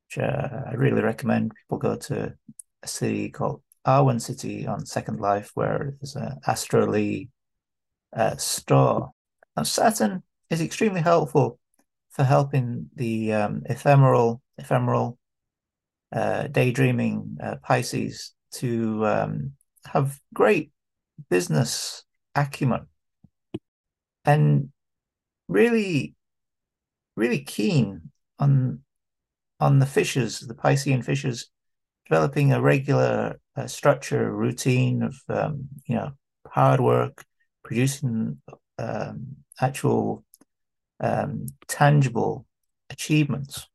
which 0.07 0.23
I 0.23 0.75
really 0.75 1.03
recommend 1.03 1.53
people 1.55 1.79
go 1.79 1.97
to 1.97 2.35
a 2.83 2.89
city 2.89 3.29
called 3.31 3.63
Arwen 3.87 4.21
City 4.21 4.67
on 4.67 4.87
Second 4.87 5.21
Life, 5.21 5.51
where 5.55 5.95
there's 6.01 6.17
an 6.17 6.39
AstroLee 6.47 7.29
uh, 8.15 8.37
store. 8.37 9.11
Saturn 9.65 10.23
is 10.51 10.61
extremely 10.61 11.01
helpful 11.01 11.59
for 12.11 12.25
helping 12.25 12.91
the 12.95 13.33
um, 13.33 13.63
ephemeral, 13.67 14.43
ephemeral, 14.59 15.19
uh, 16.13 16.47
daydreaming 16.49 17.39
uh, 17.43 17.57
Pisces 17.63 18.33
to 18.53 19.07
um, 19.07 19.53
have 19.87 20.19
great 20.35 20.71
business 21.31 22.05
acumen 22.35 22.87
and 24.25 24.71
really, 25.49 26.15
really 27.17 27.41
keen 27.41 28.11
on 28.39 28.81
on 29.61 29.79
the 29.79 29.87
fishers, 29.87 30.41
the 30.41 30.55
Piscean 30.55 31.05
fishers, 31.05 31.49
developing 32.09 32.53
a 32.53 32.61
regular 32.61 33.41
uh, 33.57 33.67
structure, 33.67 34.35
routine 34.35 35.03
of 35.03 35.17
um, 35.29 35.69
you 35.87 35.95
know 35.95 36.13
hard 36.47 36.81
work, 36.81 37.25
producing 37.65 38.41
um, 38.79 39.37
actual 39.61 40.25
um, 41.01 41.47
tangible 41.69 42.47
achievements. 42.91 43.69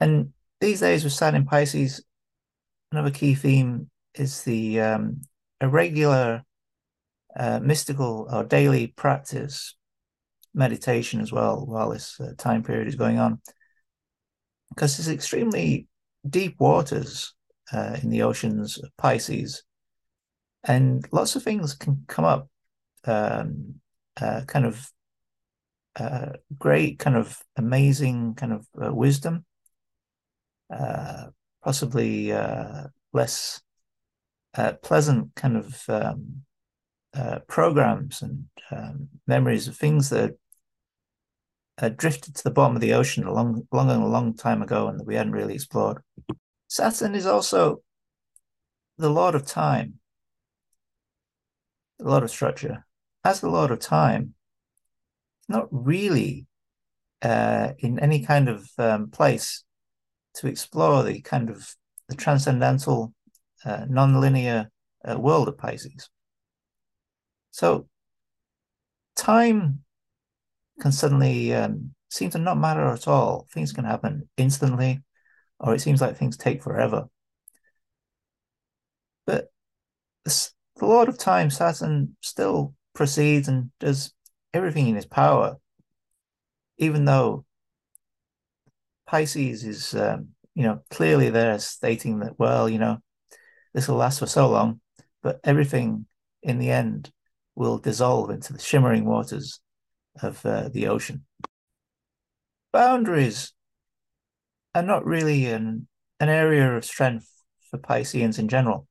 And 0.00 0.32
these 0.60 0.80
days 0.80 1.04
with 1.04 1.12
Saturn 1.12 1.42
in 1.42 1.46
Pisces, 1.46 2.04
another 2.92 3.10
key 3.10 3.34
theme 3.34 3.90
is 4.14 4.42
the 4.42 4.80
um, 4.80 5.22
irregular 5.60 6.42
uh, 7.36 7.60
mystical 7.60 8.28
or 8.30 8.44
daily 8.44 8.88
practice 8.88 9.76
meditation 10.52 11.20
as 11.20 11.32
well 11.32 11.64
while 11.64 11.90
this 11.90 12.20
uh, 12.20 12.32
time 12.36 12.62
period 12.62 12.88
is 12.88 12.96
going 12.96 13.18
on, 13.18 13.40
because 14.68 14.96
there's 14.96 15.08
extremely 15.08 15.86
deep 16.28 16.56
waters 16.58 17.34
uh, 17.72 17.96
in 18.02 18.10
the 18.10 18.22
oceans 18.22 18.78
of 18.78 18.90
Pisces, 18.98 19.62
and 20.64 21.06
lots 21.12 21.36
of 21.36 21.42
things 21.42 21.74
can 21.74 22.04
come 22.06 22.24
up, 22.24 22.48
um, 23.04 23.76
uh, 24.20 24.42
kind 24.46 24.66
of 24.66 24.90
uh, 25.96 26.32
great, 26.58 26.98
kind 26.98 27.16
of 27.16 27.38
amazing, 27.56 28.34
kind 28.34 28.52
of 28.52 28.66
uh, 28.84 28.92
wisdom, 28.92 29.44
uh, 30.72 31.26
possibly 31.62 32.32
less 33.12 33.60
pleasant 34.82 35.34
kind 35.34 35.56
of 35.56 35.84
um, 35.88 36.42
programs 37.46 38.22
and 38.22 38.44
um, 38.70 39.08
memories 39.26 39.68
of 39.68 39.76
things 39.76 40.10
that 40.10 40.34
uh, 41.80 41.88
drifted 41.88 42.34
to 42.34 42.44
the 42.44 42.50
bottom 42.50 42.76
of 42.76 42.82
the 42.82 42.92
ocean 42.94 43.24
a 43.24 43.32
long, 43.32 43.66
long, 43.72 43.90
a 43.90 44.06
long 44.06 44.34
time 44.34 44.62
ago, 44.62 44.88
and 44.88 45.00
that 45.00 45.06
we 45.06 45.14
hadn't 45.14 45.32
really 45.32 45.54
explored. 45.54 46.02
Saturn 46.68 47.14
is 47.14 47.26
also 47.26 47.82
the 48.98 49.10
Lord 49.10 49.34
of 49.34 49.46
Time, 49.46 49.94
the 51.98 52.08
Lord 52.08 52.22
of 52.22 52.30
Structure. 52.30 52.84
As 53.24 53.40
the 53.40 53.48
Lord 53.48 53.70
of 53.70 53.80
Time, 53.80 54.34
not 55.48 55.68
really 55.70 56.46
uh, 57.22 57.72
in 57.78 57.98
any 57.98 58.24
kind 58.24 58.48
of 58.48 58.68
um, 58.78 59.10
place 59.10 59.64
to 60.34 60.46
explore 60.46 61.02
the 61.02 61.20
kind 61.20 61.50
of 61.50 61.74
the 62.08 62.16
transcendental, 62.16 63.14
uh, 63.64 63.86
non-linear 63.88 64.70
uh, 65.08 65.18
world 65.18 65.48
of 65.48 65.58
Pisces. 65.58 66.08
So, 67.50 67.88
time 69.16 69.80
can 70.80 70.92
suddenly 70.92 71.54
um, 71.54 71.94
seem 72.08 72.30
to 72.30 72.38
not 72.38 72.58
matter 72.58 72.88
at 72.88 73.08
all. 73.08 73.46
Things 73.52 73.72
can 73.72 73.84
happen 73.84 74.28
instantly, 74.36 75.02
or 75.58 75.74
it 75.74 75.80
seems 75.80 76.00
like 76.00 76.16
things 76.16 76.36
take 76.36 76.62
forever. 76.62 77.08
But 79.26 79.48
the 80.24 80.86
Lord 80.86 81.08
of 81.08 81.18
Time, 81.18 81.50
Saturn, 81.50 82.16
still 82.20 82.74
proceeds 82.94 83.48
and 83.48 83.70
does 83.78 84.12
everything 84.52 84.88
in 84.88 84.96
his 84.96 85.06
power, 85.06 85.56
even 86.78 87.04
though 87.04 87.44
Pisces 89.10 89.64
is, 89.64 89.92
um, 89.94 90.28
you 90.54 90.62
know, 90.62 90.82
clearly 90.88 91.30
there 91.30 91.58
stating 91.58 92.20
that, 92.20 92.38
well, 92.38 92.68
you 92.68 92.78
know, 92.78 92.98
this 93.74 93.88
will 93.88 93.96
last 93.96 94.20
for 94.20 94.26
so 94.26 94.48
long, 94.48 94.80
but 95.20 95.40
everything 95.42 96.06
in 96.44 96.60
the 96.60 96.70
end 96.70 97.10
will 97.56 97.78
dissolve 97.78 98.30
into 98.30 98.52
the 98.52 98.60
shimmering 98.60 99.04
waters 99.04 99.58
of 100.22 100.46
uh, 100.46 100.68
the 100.68 100.86
ocean. 100.86 101.24
Boundaries 102.72 103.52
are 104.76 104.82
not 104.84 105.04
really 105.04 105.46
an, 105.46 105.88
an 106.20 106.28
area 106.28 106.76
of 106.76 106.84
strength 106.84 107.28
for 107.68 107.78
Pisceans 107.78 108.38
in 108.38 108.46
general. 108.46 108.86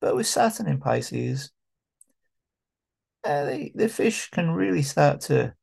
But 0.00 0.16
with 0.16 0.26
Saturn 0.26 0.68
in 0.68 0.80
Pisces, 0.80 1.50
uh, 3.24 3.44
the, 3.44 3.72
the 3.74 3.88
fish 3.90 4.30
can 4.30 4.52
really 4.52 4.82
start 4.82 5.20
to 5.22 5.54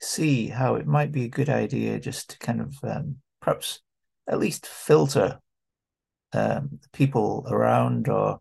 see 0.00 0.48
how 0.48 0.76
it 0.76 0.86
might 0.86 1.12
be 1.12 1.24
a 1.24 1.28
good 1.28 1.48
idea 1.48 1.98
just 1.98 2.30
to 2.30 2.38
kind 2.38 2.60
of 2.60 2.76
um, 2.82 3.16
perhaps 3.40 3.80
at 4.28 4.38
least 4.38 4.66
filter 4.66 5.40
um, 6.32 6.68
the 6.82 6.88
people 6.92 7.46
around 7.48 8.08
or 8.08 8.40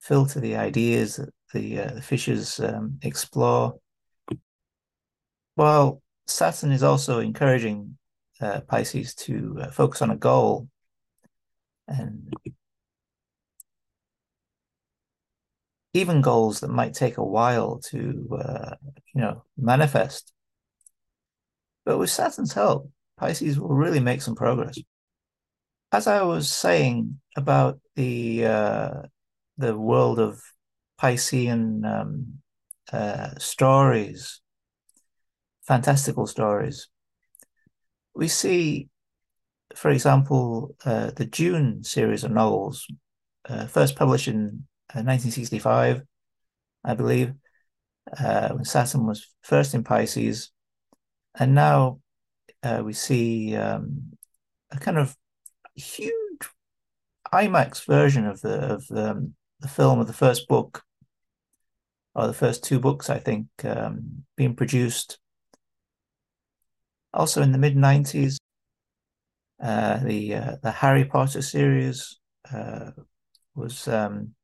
filter 0.00 0.40
the 0.40 0.56
ideas 0.56 1.16
that 1.16 1.30
the, 1.52 1.78
uh, 1.80 1.94
the 1.94 2.02
fishes 2.02 2.60
um, 2.60 2.98
explore 3.02 3.74
while 5.54 6.02
Saturn 6.26 6.72
is 6.72 6.82
also 6.82 7.20
encouraging 7.20 7.96
uh, 8.40 8.60
Pisces 8.60 9.14
to 9.14 9.58
uh, 9.60 9.70
focus 9.70 10.02
on 10.02 10.10
a 10.10 10.16
goal 10.16 10.68
and 11.86 12.34
even 15.92 16.20
goals 16.20 16.60
that 16.60 16.70
might 16.70 16.92
take 16.92 17.18
a 17.18 17.24
while 17.24 17.78
to, 17.78 18.28
uh, 18.40 18.74
you 19.14 19.20
know, 19.20 19.44
manifest. 19.56 20.33
But 21.84 21.98
with 21.98 22.10
Saturn's 22.10 22.52
help, 22.52 22.90
Pisces 23.18 23.58
will 23.58 23.74
really 23.74 24.00
make 24.00 24.22
some 24.22 24.34
progress. 24.34 24.78
As 25.92 26.06
I 26.06 26.22
was 26.22 26.48
saying 26.48 27.20
about 27.36 27.80
the 27.94 28.46
uh, 28.46 29.02
the 29.58 29.76
world 29.76 30.18
of 30.18 30.40
Piscean 31.00 31.84
um, 31.84 32.38
uh, 32.92 33.30
stories 33.38 34.40
fantastical 35.66 36.26
stories. 36.26 36.88
We 38.14 38.28
see, 38.28 38.88
for 39.74 39.90
example, 39.90 40.76
uh, 40.84 41.10
the 41.16 41.24
Dune 41.24 41.82
series 41.82 42.24
of 42.24 42.30
novels, 42.30 42.86
uh, 43.48 43.66
first 43.66 43.96
published 43.96 44.28
in 44.28 44.66
1965, 44.92 45.96
uh, 45.96 46.00
I 46.84 46.94
believe, 46.94 47.32
uh, 48.18 48.50
when 48.50 48.64
Saturn 48.64 49.06
was 49.06 49.28
first 49.42 49.74
in 49.74 49.82
Pisces. 49.82 50.50
And 51.36 51.54
now 51.54 52.00
uh, 52.62 52.82
we 52.84 52.92
see 52.92 53.56
um, 53.56 54.12
a 54.70 54.78
kind 54.78 54.98
of 54.98 55.16
huge 55.74 56.12
IMAX 57.32 57.84
version 57.84 58.26
of 58.26 58.40
the 58.40 58.74
of 58.74 58.86
um, 58.90 59.34
the 59.60 59.68
film 59.68 59.98
of 59.98 60.06
the 60.06 60.12
first 60.12 60.46
book, 60.48 60.82
or 62.14 62.26
the 62.26 62.32
first 62.32 62.62
two 62.62 62.78
books, 62.78 63.10
I 63.10 63.18
think, 63.18 63.46
um, 63.64 64.24
being 64.36 64.54
produced 64.54 65.18
also 67.14 67.42
in 67.42 67.52
the 67.52 67.58
mid 67.58 67.76
90s, 67.76 68.36
uh, 69.62 69.98
the 69.98 70.34
uh, 70.34 70.56
the 70.62 70.70
Harry 70.70 71.04
Potter 71.04 71.40
series 71.40 72.18
uh, 72.52 72.90
was 73.54 73.88
um, 73.88 74.34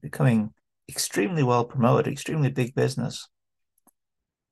becoming 0.00 0.52
extremely 0.88 1.42
well 1.42 1.64
promoted, 1.64 2.12
extremely 2.12 2.50
big 2.50 2.74
business. 2.74 3.28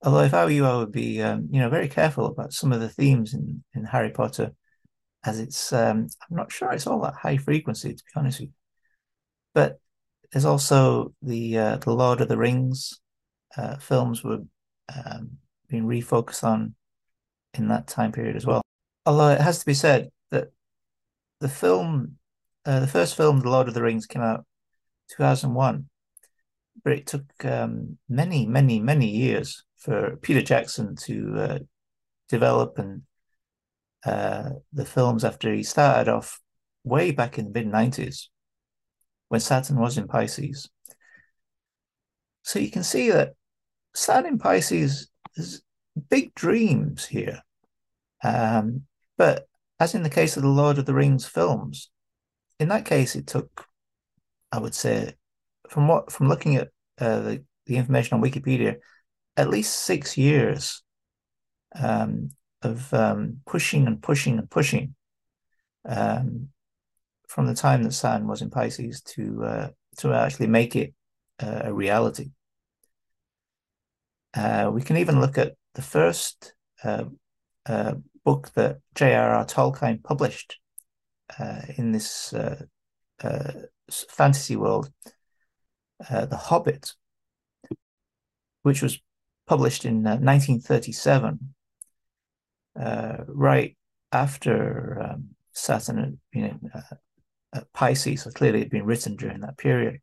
Although 0.06 0.22
if 0.22 0.34
I 0.34 0.44
were 0.44 0.50
you, 0.52 0.64
I 0.64 0.76
would 0.76 0.92
be 0.92 1.20
um, 1.20 1.48
you 1.50 1.58
know 1.58 1.68
very 1.68 1.88
careful 1.88 2.26
about 2.26 2.52
some 2.52 2.72
of 2.72 2.80
the 2.80 2.88
themes 2.88 3.34
in, 3.34 3.64
in 3.74 3.84
Harry 3.84 4.10
Potter, 4.10 4.52
as 5.24 5.40
it's 5.40 5.72
um, 5.72 6.06
I'm 6.30 6.36
not 6.36 6.52
sure 6.52 6.72
it's 6.72 6.86
all 6.86 7.00
that 7.00 7.14
high 7.14 7.38
frequency 7.38 7.92
to 7.92 8.04
be 8.04 8.12
honest 8.14 8.38
with 8.38 8.50
you. 8.50 8.54
But 9.52 9.80
there's 10.30 10.44
also 10.44 11.12
the 11.22 11.58
uh, 11.58 11.76
the 11.78 11.92
Lord 11.92 12.20
of 12.20 12.28
the 12.28 12.38
Rings 12.38 13.00
uh, 13.56 13.78
films 13.78 14.22
were 14.22 14.44
um, 14.94 15.38
being 15.68 15.86
refocused 15.86 16.44
on 16.44 16.76
in 17.54 17.66
that 17.68 17.88
time 17.88 18.12
period 18.12 18.36
as 18.36 18.46
well. 18.46 18.62
Although 19.06 19.30
it 19.30 19.40
has 19.40 19.58
to 19.58 19.66
be 19.66 19.74
said 19.74 20.10
that 20.30 20.52
the 21.40 21.48
film, 21.48 22.18
uh, 22.64 22.78
the 22.78 22.86
first 22.86 23.16
film, 23.16 23.40
The 23.40 23.50
Lord 23.50 23.66
of 23.66 23.74
the 23.74 23.82
Rings, 23.82 24.06
came 24.06 24.22
out 24.22 24.44
2001, 25.16 25.88
but 26.84 26.92
it 26.92 27.06
took 27.06 27.44
um, 27.44 27.98
many, 28.08 28.46
many, 28.46 28.78
many 28.78 29.08
years 29.08 29.64
for 29.86 30.16
Peter 30.16 30.42
Jackson 30.42 30.96
to 30.96 31.34
uh, 31.38 31.58
develop 32.28 32.78
and 32.78 33.02
uh, 34.04 34.50
the 34.72 34.84
films 34.84 35.24
after 35.24 35.54
he 35.54 35.62
started 35.62 36.10
off 36.10 36.40
way 36.82 37.12
back 37.12 37.38
in 37.38 37.44
the 37.44 37.50
mid 37.52 37.72
90s 37.72 38.24
when 39.28 39.40
Saturn 39.40 39.78
was 39.78 39.96
in 39.96 40.08
Pisces. 40.08 40.68
So 42.42 42.58
you 42.58 42.70
can 42.70 42.82
see 42.82 43.10
that 43.10 43.34
Saturn 43.94 44.32
in 44.32 44.38
Pisces 44.38 45.08
is 45.36 45.62
big 46.10 46.34
dreams 46.34 47.06
here. 47.06 47.42
Um, 48.24 48.82
but 49.16 49.46
as 49.78 49.94
in 49.94 50.02
the 50.02 50.10
case 50.10 50.36
of 50.36 50.42
the 50.42 50.48
Lord 50.48 50.78
of 50.78 50.86
the 50.86 50.94
Rings 50.94 51.26
films, 51.26 51.90
in 52.58 52.68
that 52.68 52.86
case, 52.86 53.14
it 53.14 53.28
took, 53.28 53.66
I 54.50 54.58
would 54.58 54.74
say, 54.74 55.14
from 55.68 55.86
what 55.86 56.10
from 56.10 56.28
looking 56.28 56.56
at 56.56 56.68
uh, 56.98 57.20
the, 57.20 57.44
the 57.66 57.76
information 57.76 58.16
on 58.16 58.22
Wikipedia, 58.22 58.76
at 59.36 59.50
least 59.50 59.82
six 59.82 60.16
years 60.16 60.82
um, 61.74 62.30
of 62.62 62.92
um, 62.94 63.38
pushing 63.46 63.86
and 63.86 64.02
pushing 64.02 64.38
and 64.38 64.50
pushing 64.50 64.94
um, 65.86 66.48
from 67.28 67.46
the 67.46 67.54
time 67.54 67.82
that 67.82 67.92
Saturn 67.92 68.26
was 68.26 68.42
in 68.42 68.50
Pisces 68.50 69.02
to 69.02 69.44
uh, 69.44 69.68
to 69.98 70.12
actually 70.12 70.46
make 70.46 70.76
it 70.76 70.94
uh, 71.42 71.62
a 71.64 71.72
reality. 71.72 72.30
Uh, 74.34 74.70
we 74.72 74.82
can 74.82 74.96
even 74.96 75.20
look 75.20 75.38
at 75.38 75.54
the 75.74 75.82
first 75.82 76.54
uh, 76.84 77.04
uh, 77.66 77.94
book 78.24 78.50
that 78.54 78.78
J.R.R. 78.94 79.44
Tolkien 79.46 80.02
published 80.02 80.58
uh, 81.38 81.62
in 81.76 81.92
this 81.92 82.34
fantasy 84.10 84.56
world, 84.56 84.90
The 85.98 86.36
Hobbit, 86.36 86.92
which 88.62 88.82
was 88.82 88.98
published 89.46 89.84
in 89.84 90.02
1937, 90.02 91.54
right 93.28 93.76
after 94.12 95.02
um, 95.02 95.28
Saturn 95.52 96.18
in 96.32 96.60
Pisces, 97.72 98.22
so 98.22 98.30
clearly 98.30 98.60
had 98.60 98.70
been 98.70 98.84
written 98.84 99.16
during 99.16 99.40
that 99.40 99.58
period. 99.58 100.00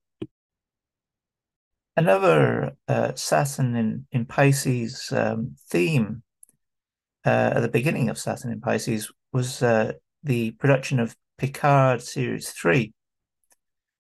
Another 1.96 2.76
uh, 2.88 3.14
Saturn 3.16 3.76
in, 3.76 4.08
in 4.12 4.26
Pisces 4.26 5.12
um, 5.12 5.56
theme 5.70 6.24
uh, 7.26 7.54
at 7.56 7.62
the 7.62 7.70
beginning 7.70 8.10
of 8.10 8.18
Saturn 8.18 8.52
in 8.52 8.62
Pisces 8.62 9.12
was 9.32 9.62
uh, 9.62 9.94
the 10.24 10.52
production 10.52 11.00
of 11.00 11.16
Picard 11.38 12.02
Series 12.02 12.50
3, 12.50 12.92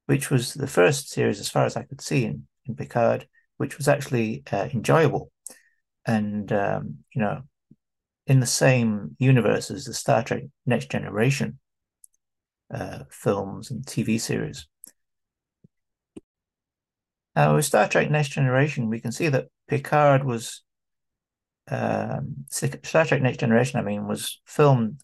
which 0.07 0.31
was 0.31 0.53
the 0.53 0.67
first 0.67 1.09
series, 1.09 1.39
as 1.39 1.49
far 1.49 1.65
as 1.65 1.77
I 1.77 1.83
could 1.83 2.01
see, 2.01 2.25
in, 2.25 2.47
in 2.65 2.75
Picard, 2.75 3.27
which 3.63 3.77
was 3.77 3.87
actually 3.87 4.43
uh, 4.51 4.67
enjoyable. 4.73 5.31
And, 6.05 6.51
um, 6.51 6.97
you 7.15 7.21
know, 7.21 7.43
in 8.27 8.41
the 8.41 8.45
same 8.45 9.15
universe 9.19 9.71
as 9.71 9.85
the 9.85 9.93
Star 9.93 10.21
Trek 10.21 10.43
Next 10.65 10.91
Generation 10.91 11.59
uh, 12.73 13.05
films 13.09 13.71
and 13.71 13.85
TV 13.85 14.19
series. 14.19 14.67
Now, 17.37 17.55
with 17.55 17.63
Star 17.63 17.87
Trek 17.87 18.11
Next 18.11 18.33
Generation, 18.33 18.89
we 18.89 18.99
can 18.99 19.13
see 19.13 19.29
that 19.29 19.47
Picard 19.69 20.25
was 20.25 20.61
um, 21.71 22.43
Star 22.49 23.05
Trek 23.05 23.21
Next 23.21 23.39
Generation. 23.39 23.79
I 23.79 23.83
mean, 23.83 24.09
was 24.09 24.41
filmed 24.45 24.99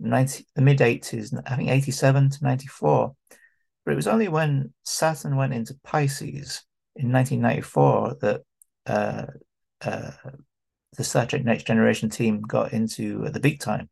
90, 0.00 0.44
the 0.56 0.62
mid 0.62 0.80
80s, 0.80 1.32
I 1.46 1.54
think 1.54 1.70
87 1.70 2.30
to 2.30 2.38
94. 2.42 3.14
But 3.84 3.92
it 3.92 3.94
was 3.94 4.08
only 4.08 4.26
when 4.26 4.72
Saturn 4.82 5.36
went 5.36 5.54
into 5.54 5.78
Pisces 5.84 6.64
in 6.96 7.12
1994 7.12 8.16
that 8.20 8.42
uh, 8.86 9.26
uh, 9.84 10.10
the 10.96 11.04
Star 11.04 11.26
Trek 11.26 11.44
Next 11.44 11.66
Generation 11.66 12.08
team 12.08 12.42
got 12.42 12.72
into 12.72 13.28
the 13.30 13.40
big 13.40 13.60
time 13.60 13.88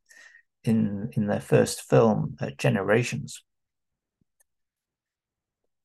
in 0.65 1.11
in 1.13 1.27
their 1.27 1.41
first 1.41 1.83
film, 1.83 2.37
uh, 2.41 2.51
Generations. 2.59 3.43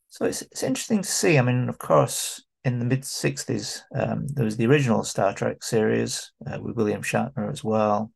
So 0.09 0.25
it's 0.25 0.41
it's 0.43 0.63
interesting 0.63 1.01
to 1.01 1.09
see. 1.09 1.37
I 1.37 1.41
mean, 1.41 1.69
of 1.69 1.77
course, 1.77 2.43
in 2.63 2.79
the 2.79 2.85
mid 2.85 3.01
'60s, 3.01 3.81
um, 3.95 4.27
there 4.27 4.45
was 4.45 4.57
the 4.57 4.67
original 4.67 5.03
Star 5.03 5.33
Trek 5.33 5.63
series 5.63 6.31
uh, 6.45 6.59
with 6.61 6.75
William 6.75 7.01
Shatner 7.01 7.51
as 7.51 7.63
well. 7.63 8.11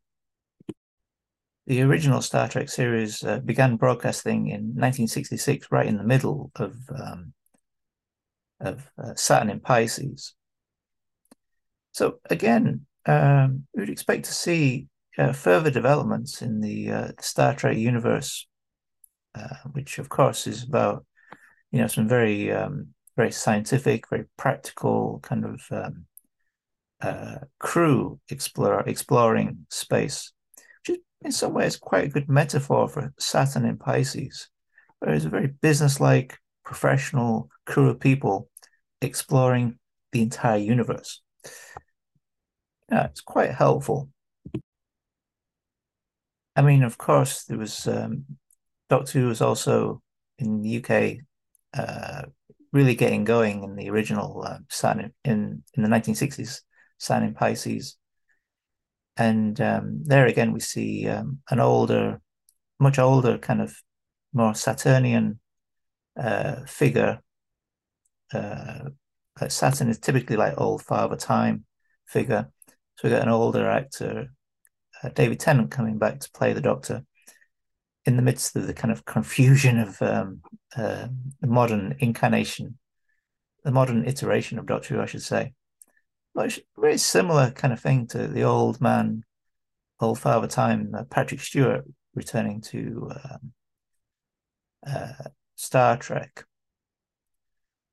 The 1.68 1.82
original 1.82 2.22
Star 2.22 2.48
Trek 2.48 2.70
series 2.70 3.24
uh, 3.24 3.40
began 3.40 3.78
broadcasting 3.78 4.48
in 4.48 4.74
1966, 4.76 5.68
right 5.72 5.86
in 5.86 5.98
the 5.98 6.04
middle 6.04 6.52
of 6.56 6.76
um, 6.94 7.34
of 8.62 8.90
uh, 9.02 9.16
Saturn 9.16 9.50
in 9.50 9.60
Pisces. 9.60 10.34
So 11.92 12.20
again, 12.30 12.86
um, 13.06 13.66
we 13.74 13.82
would 13.82 13.90
expect 13.90 14.26
to 14.26 14.34
see 14.34 14.88
uh, 15.18 15.34
further 15.34 15.70
developments 15.70 16.42
in 16.42 16.62
the 16.62 16.92
uh, 16.92 17.12
Star 17.20 17.54
Trek 17.54 17.78
universe, 17.78 18.48
uh, 19.36 19.56
which 19.72 20.00
of 20.00 20.10
course 20.10 20.48
is 20.48 20.64
about 20.64 21.06
you 21.72 21.80
know 21.80 21.88
some 21.88 22.08
very 22.08 22.52
um, 22.52 22.90
very 23.18 23.32
scientific, 23.32 24.08
very 24.10 24.26
practical 24.38 25.20
kind 25.22 25.46
of 25.46 25.62
um, 25.72 26.06
uh, 27.02 27.40
crew 27.60 28.20
explore, 28.30 28.82
exploring 28.82 29.66
space, 29.70 30.32
which 30.82 30.98
is 30.98 31.04
in 31.24 31.32
some 31.32 31.54
ways 31.54 31.76
quite 31.78 32.06
a 32.06 32.10
good 32.10 32.30
metaphor 32.30 32.88
for 32.88 33.14
Saturn 33.20 33.66
in 33.66 33.78
Pisces, 33.78 34.50
where 35.00 35.14
it's 35.14 35.26
a 35.26 35.30
very 35.30 35.48
businesslike, 35.48 36.38
professional 36.64 37.50
crew 37.66 37.90
of 37.90 38.00
people 38.00 38.50
exploring 39.02 39.80
the 40.12 40.22
entire 40.22 40.58
universe. 40.58 41.22
Yeah, 42.92 43.06
it's 43.06 43.22
quite 43.22 43.52
helpful. 43.52 44.10
I 46.56 46.62
mean, 46.62 46.84
of 46.84 46.98
course, 46.98 47.46
there 47.46 47.58
was 47.58 47.88
um, 47.88 48.26
Doctor 48.90 49.20
Who 49.20 49.28
was 49.28 49.42
also 49.42 50.02
in 50.38 50.62
the 50.62 50.84
UK 50.84 51.18
uh, 51.74 52.24
really 52.74 52.96
getting 52.96 53.24
going 53.24 53.64
in 53.64 53.76
the 53.76 53.90
original 53.90 54.44
uh, 54.46 54.60
Saturn 54.70 55.14
in 55.24 55.64
in 55.76 55.84
the 55.84 55.90
1960s, 55.90 56.62
Saturn 56.98 57.30
in 57.30 57.34
Pisces, 57.34 57.98
and 59.18 59.60
um, 59.62 60.04
there 60.04 60.26
again 60.28 60.52
we 60.52 60.60
see 60.60 61.08
um, 61.08 61.40
an 61.50 61.60
older, 61.60 62.22
much 62.80 63.00
older 63.00 63.38
kind 63.38 63.62
of 63.62 63.76
more 64.34 64.54
Saturnian 64.54 65.40
uh, 66.20 66.66
figure. 66.66 67.22
Uh, 68.34 68.90
Saturn 69.48 69.90
is 69.90 70.00
typically 70.00 70.36
like 70.36 70.60
old 70.60 70.84
Father 70.84 71.16
Time 71.16 71.66
figure, 72.06 72.50
so 72.96 73.08
we 73.08 73.10
got 73.10 73.24
an 73.24 73.30
older 73.30 73.70
actor, 73.70 74.34
uh, 75.04 75.10
David 75.10 75.40
Tennant, 75.40 75.72
coming 75.72 75.98
back 75.98 76.20
to 76.20 76.32
play 76.32 76.54
the 76.54 76.62
Doctor 76.62 77.04
in 78.06 78.16
the 78.16 78.22
midst 78.22 78.56
of 78.56 78.68
the 78.68 78.74
kind 78.74 78.92
of 78.92 79.06
confusion 79.06 79.80
of 79.80 80.02
um, 80.02 80.42
uh, 80.76 81.08
the 81.40 81.48
modern 81.48 81.96
incarnation, 82.00 82.78
the 83.64 83.72
modern 83.72 84.06
iteration 84.06 84.60
of 84.60 84.66
Doctor 84.66 84.96
Who, 84.96 85.02
I 85.02 85.06
should 85.06 85.22
say. 85.22 85.54
But 86.34 86.58
very 86.78 86.98
similar 86.98 87.52
kind 87.52 87.74
of 87.74 87.80
thing 87.80 88.08
to 88.08 88.28
the 88.28 88.44
old 88.44 88.82
man, 88.82 89.24
old 90.00 90.20
father 90.20 90.48
time, 90.48 90.94
uh, 90.98 91.04
Patrick 91.04 91.42
Stewart 91.42 91.86
returning 92.16 92.62
to 92.62 93.12
um, 93.24 93.54
uh, 94.88 95.30
Star 95.56 95.98
Trek. 95.98 96.46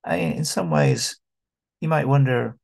I, 0.09 0.17
in 0.17 0.45
some 0.45 0.71
ways, 0.71 1.21
you 1.81 1.89
might 1.89 2.09
wonder 2.09 2.57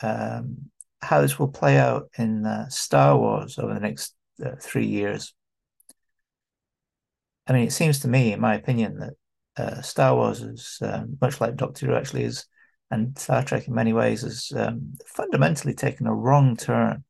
um, 0.00 0.70
how 1.02 1.20
this 1.20 1.38
will 1.38 1.48
play 1.48 1.76
out 1.76 2.08
in 2.16 2.46
uh, 2.46 2.68
Star 2.68 3.16
Wars 3.18 3.58
over 3.58 3.74
the 3.74 3.80
next 3.80 4.14
uh, 4.44 4.56
three 4.60 4.86
years. 4.86 5.34
I 7.46 7.52
mean, 7.52 7.66
it 7.66 7.72
seems 7.72 8.00
to 8.00 8.08
me, 8.08 8.32
in 8.32 8.40
my 8.40 8.54
opinion, 8.54 8.98
that 8.98 9.14
uh, 9.62 9.82
Star 9.82 10.14
Wars 10.14 10.40
is 10.40 10.78
um, 10.80 11.18
much 11.20 11.40
like 11.40 11.56
Doctor 11.56 11.86
Who 11.86 11.94
actually 11.94 12.24
is, 12.24 12.46
and 12.90 13.18
Star 13.18 13.42
Trek 13.42 13.68
in 13.68 13.74
many 13.74 13.92
ways 13.92 14.22
has 14.22 14.50
um, 14.56 14.94
fundamentally 15.06 15.74
taken 15.74 16.06
a 16.06 16.14
wrong 16.14 16.56
turn 16.56 17.04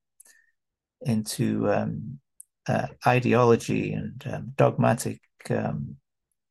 into 1.03 1.71
um, 1.71 2.19
uh, 2.67 2.89
ideology 3.07 3.93
and 3.93 4.25
um, 4.33 4.53
dogmatic 4.57 5.21
um, 5.51 5.97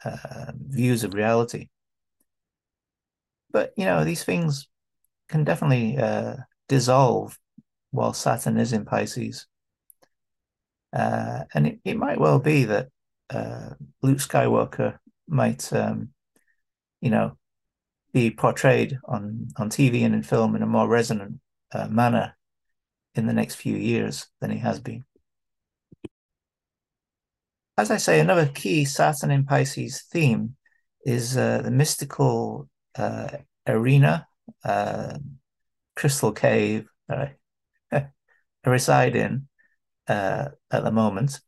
uh, 0.05 0.51
views 0.55 1.03
of 1.03 1.13
reality. 1.13 1.67
But 3.51 3.73
you 3.77 3.85
know, 3.85 4.03
these 4.03 4.23
things 4.23 4.67
can 5.29 5.43
definitely 5.43 5.97
uh, 5.97 6.35
dissolve 6.67 7.37
while 7.91 8.13
Saturn 8.13 8.57
is 8.57 8.73
in 8.73 8.85
Pisces. 8.85 9.47
Uh, 10.93 11.41
and 11.53 11.67
it, 11.67 11.79
it 11.83 11.97
might 11.97 12.19
well 12.19 12.39
be 12.39 12.65
that 12.65 12.89
uh, 13.29 13.71
Luke 14.01 14.19
Skywalker 14.19 14.97
might, 15.27 15.71
um, 15.73 16.09
you 17.01 17.09
know, 17.09 17.37
be 18.13 18.31
portrayed 18.31 18.97
on, 19.05 19.47
on 19.57 19.69
TV 19.69 20.03
and 20.03 20.15
in 20.15 20.23
film 20.23 20.55
in 20.55 20.63
a 20.63 20.67
more 20.67 20.87
resonant 20.87 21.39
uh, 21.73 21.87
manner 21.87 22.35
in 23.15 23.27
the 23.27 23.33
next 23.33 23.55
few 23.55 23.75
years 23.75 24.27
than 24.39 24.49
he 24.49 24.59
has 24.59 24.79
been. 24.79 25.03
As 27.77 27.91
I 27.91 27.97
say, 27.97 28.19
another 28.19 28.47
key 28.47 28.85
Saturn 28.85 29.29
in 29.29 29.45
Pisces 29.45 30.03
theme 30.11 30.55
is 31.05 31.37
uh, 31.37 31.61
the 31.63 31.71
mystical 31.71 32.67
uh, 32.97 33.27
arena, 33.67 34.27
uh, 34.63 35.17
crystal 35.95 36.31
cave, 36.31 36.87
uh, 37.09 37.27
reside 38.65 39.15
in 39.15 39.47
uh, 40.07 40.49
at 40.71 40.83
the 40.83 40.91
moment. 40.91 41.39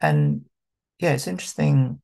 And 0.00 0.44
yeah, 0.98 1.12
it's 1.12 1.26
interesting. 1.26 2.00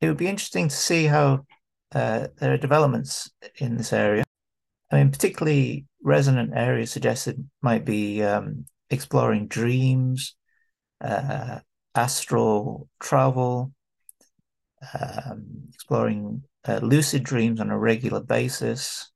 It 0.00 0.08
would 0.08 0.16
be 0.16 0.28
interesting 0.28 0.68
to 0.68 0.76
see 0.76 1.06
how 1.06 1.46
uh, 1.94 2.28
there 2.38 2.52
are 2.52 2.58
developments 2.58 3.30
in 3.56 3.76
this 3.76 3.92
area. 3.92 4.24
I 4.90 4.96
mean, 4.96 5.10
particularly 5.10 5.86
resonant 6.02 6.52
areas 6.54 6.90
suggested 6.90 7.48
might 7.62 7.84
be 7.84 8.22
um, 8.22 8.66
exploring 8.88 9.46
dreams, 9.46 10.34
uh, 11.00 11.60
astral 11.94 12.88
travel, 13.00 13.72
um, 14.94 15.68
exploring 15.74 16.42
uh, 16.66 16.80
lucid 16.82 17.22
dreams 17.22 17.60
on 17.60 17.70
a 17.70 17.78
regular 17.78 18.20
basis, 18.20 19.10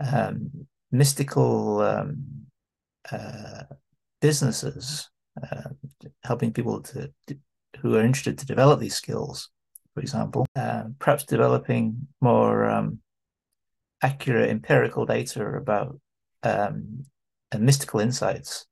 um, 0.00 0.66
mystical 0.92 1.80
um, 1.80 2.46
uh, 3.10 3.62
businesses, 4.20 5.08
uh, 5.42 5.70
helping 6.24 6.52
people 6.52 6.82
to, 6.82 7.10
to, 7.26 7.38
who 7.80 7.96
are 7.96 8.02
interested 8.02 8.38
to 8.38 8.46
develop 8.46 8.80
these 8.80 8.94
skills, 8.94 9.50
for 9.94 10.00
example, 10.00 10.46
uh, 10.56 10.84
perhaps 10.98 11.24
developing 11.24 12.08
more 12.20 12.68
um, 12.68 12.98
accurate 14.02 14.50
empirical 14.50 15.06
data 15.06 15.44
about 15.46 15.98
um, 16.42 17.04
mystical 17.58 18.00
insights 18.00 18.66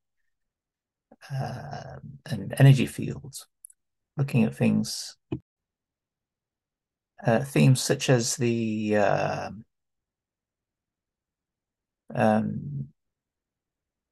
and 1.31 2.55
energy 2.59 2.87
fields, 2.87 3.47
looking 4.17 4.45
at 4.45 4.55
things, 4.55 5.17
uh, 7.25 7.41
themes 7.41 7.81
such 7.81 8.11
as 8.11 8.37
the 8.37 8.97
um, 8.97 9.65
um, 12.15 12.89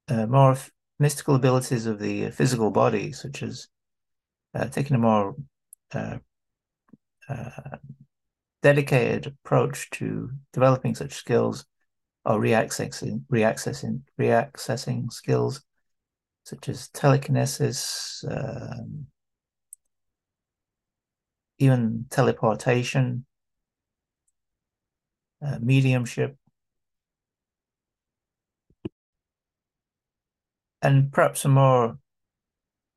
uh, 0.09 0.27
more 0.27 0.57
mystical 0.99 1.35
abilities 1.35 1.87
of 1.87 1.99
the 1.99 2.31
physical 2.31 2.71
body, 2.71 3.13
such 3.13 3.43
as 3.43 3.69
uh, 4.55 4.67
taking 4.67 4.97
a 4.97 4.99
more 4.99 5.35
uh, 5.93 6.19
uh, 7.29 7.77
dedicated 8.63 9.27
approach 9.27 9.91
to 9.91 10.31
developing 10.53 10.95
such 10.95 11.13
skills 11.13 11.65
or 12.25 12.41
reaccessing 12.41 13.23
reaccessing 13.31 14.01
reaccessing 14.19 15.13
skills 15.13 15.63
such 16.45 16.69
as 16.69 16.89
telekinesis, 16.89 18.25
um, 18.31 19.07
even 21.65 22.07
teleportation, 22.11 23.25
uh, 25.45 25.59
mediumship, 25.61 26.37
and 30.83 31.13
perhaps 31.13 31.45
a 31.45 31.49
more 31.49 31.99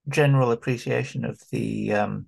general 0.10 0.52
appreciation 0.52 1.26
of 1.26 1.42
the 1.52 1.94
um, 1.94 2.28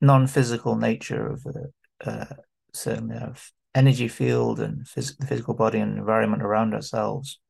non-physical 0.00 0.76
nature 0.76 1.26
of 1.26 1.42
the 1.44 1.72
uh, 2.04 2.26
certainly 2.72 3.16
of 3.16 3.52
energy 3.74 4.08
field 4.08 4.60
and 4.60 4.84
phys- 4.84 5.16
the 5.18 5.26
physical 5.26 5.54
body 5.54 5.78
and 5.78 5.98
environment 5.98 6.42
around 6.42 6.74
ourselves. 6.74 7.40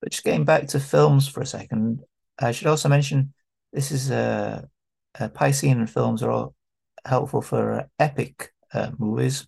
But 0.00 0.12
just 0.12 0.24
getting 0.24 0.44
back 0.44 0.68
to 0.68 0.80
films 0.80 1.28
for 1.28 1.40
a 1.40 1.46
second, 1.46 2.02
I 2.38 2.52
should 2.52 2.66
also 2.66 2.88
mention 2.88 3.32
this 3.72 3.90
is 3.90 4.10
a, 4.10 4.68
a 5.18 5.28
Piscean 5.28 5.88
films 5.88 6.22
are 6.22 6.30
all 6.30 6.54
helpful 7.04 7.42
for 7.42 7.72
uh, 7.72 7.84
epic 7.98 8.52
uh, 8.72 8.90
movies, 8.98 9.46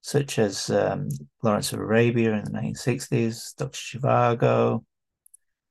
such 0.00 0.38
as 0.38 0.70
um, 0.70 1.08
Lawrence 1.42 1.72
of 1.72 1.80
Arabia 1.80 2.34
in 2.34 2.44
the 2.44 2.50
1960s, 2.50 3.56
Dr. 3.56 3.98
Zhivago, 3.98 4.84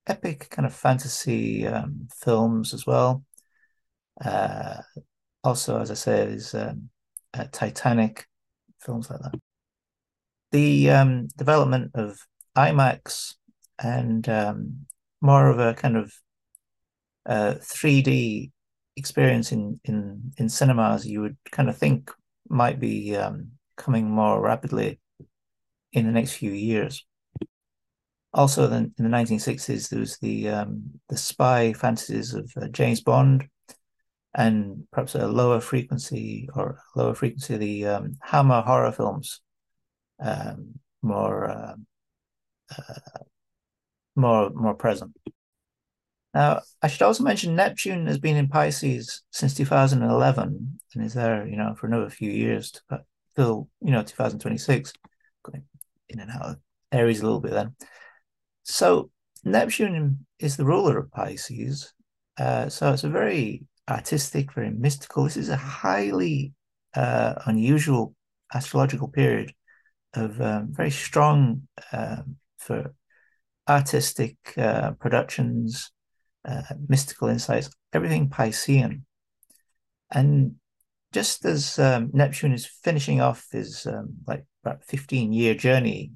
epic 0.07 0.47
kind 0.49 0.65
of 0.65 0.73
fantasy 0.73 1.67
um, 1.67 2.07
films 2.13 2.73
as 2.73 2.85
well. 2.85 3.23
Uh, 4.23 4.77
also, 5.43 5.79
as 5.79 5.91
I 5.91 5.95
said, 5.95 6.29
is 6.29 6.53
um, 6.53 6.89
uh, 7.33 7.45
Titanic, 7.51 8.27
films 8.79 9.09
like 9.09 9.21
that. 9.21 9.39
The 10.51 10.89
um, 10.89 11.27
development 11.37 11.91
of 11.93 12.19
IMAX 12.57 13.35
and 13.81 14.27
um, 14.27 14.85
more 15.21 15.47
of 15.49 15.59
a 15.59 15.73
kind 15.73 15.95
of 15.95 16.13
uh, 17.25 17.55
3D 17.59 18.51
experience 18.99 19.51
in, 19.51 19.79
in, 19.85 20.33
in 20.37 20.49
cinemas, 20.49 21.05
you 21.05 21.21
would 21.21 21.37
kind 21.51 21.69
of 21.69 21.77
think 21.77 22.11
might 22.49 22.79
be 22.79 23.15
um, 23.15 23.51
coming 23.77 24.09
more 24.09 24.41
rapidly 24.41 24.99
in 25.93 26.05
the 26.05 26.11
next 26.11 26.33
few 26.33 26.51
years. 26.51 27.05
Also, 28.33 28.67
then 28.67 28.93
in 28.97 29.09
the 29.09 29.17
1960s, 29.17 29.89
there 29.89 29.99
was 29.99 30.17
the 30.19 30.49
um, 30.49 30.83
the 31.09 31.17
spy 31.17 31.73
fantasies 31.73 32.35
of 32.35 32.51
uh, 32.61 32.67
James 32.67 33.01
Bond, 33.01 33.47
and 34.35 34.83
perhaps 34.91 35.15
a 35.15 35.27
lower 35.27 35.59
frequency 35.59 36.47
or 36.53 36.79
lower 36.95 37.15
frequency 37.15 37.57
the 37.57 37.87
um, 37.87 38.17
Hammer 38.21 38.61
horror 38.61 38.91
films, 38.91 39.41
um, 40.19 40.75
more 41.01 41.49
uh, 41.49 41.75
uh, 42.77 43.19
more 44.15 44.51
more 44.51 44.75
present. 44.75 45.11
Now, 46.33 46.61
I 46.81 46.87
should 46.87 47.01
also 47.01 47.23
mention 47.23 47.55
Neptune 47.55 48.05
has 48.07 48.19
been 48.19 48.37
in 48.37 48.47
Pisces 48.47 49.23
since 49.31 49.55
2011 49.55 50.79
and 50.93 51.03
is 51.03 51.13
there, 51.13 51.47
you 51.47 51.57
know, 51.57 51.73
for 51.75 51.87
another 51.87 52.09
few 52.09 52.29
years 52.29 52.71
to 52.71 53.01
till 53.35 53.69
you 53.81 53.91
know 53.91 54.03
2026, 54.03 54.93
going 55.43 55.63
in 56.09 56.19
and 56.19 56.31
out 56.31 56.41
of 56.41 56.57
Aries 56.91 57.21
a 57.21 57.23
little 57.23 57.39
bit 57.39 57.51
then. 57.51 57.75
So 58.63 59.09
Neptune 59.43 60.25
is 60.39 60.57
the 60.57 60.65
ruler 60.65 60.97
of 60.99 61.11
Pisces. 61.11 61.93
Uh, 62.37 62.69
so 62.69 62.91
it's 62.93 63.03
a 63.03 63.09
very 63.09 63.63
artistic, 63.89 64.53
very 64.53 64.71
mystical. 64.71 65.23
This 65.23 65.37
is 65.37 65.49
a 65.49 65.55
highly 65.55 66.53
uh, 66.95 67.35
unusual 67.45 68.13
astrological 68.53 69.07
period 69.07 69.53
of 70.13 70.41
um, 70.41 70.69
very 70.71 70.91
strong 70.91 71.67
um, 71.91 72.35
for 72.57 72.93
artistic 73.67 74.35
uh, 74.57 74.91
productions, 74.91 75.91
uh, 76.47 76.61
mystical 76.87 77.27
insights, 77.27 77.69
everything 77.93 78.29
Piscean. 78.29 79.01
And 80.11 80.55
just 81.11 81.45
as 81.45 81.79
um, 81.79 82.09
Neptune 82.13 82.53
is 82.53 82.65
finishing 82.65 83.21
off 83.21 83.47
his 83.51 83.85
um, 83.85 84.15
like 84.27 84.45
about 84.63 84.83
15 84.85 85.33
year 85.33 85.53
journey 85.53 86.11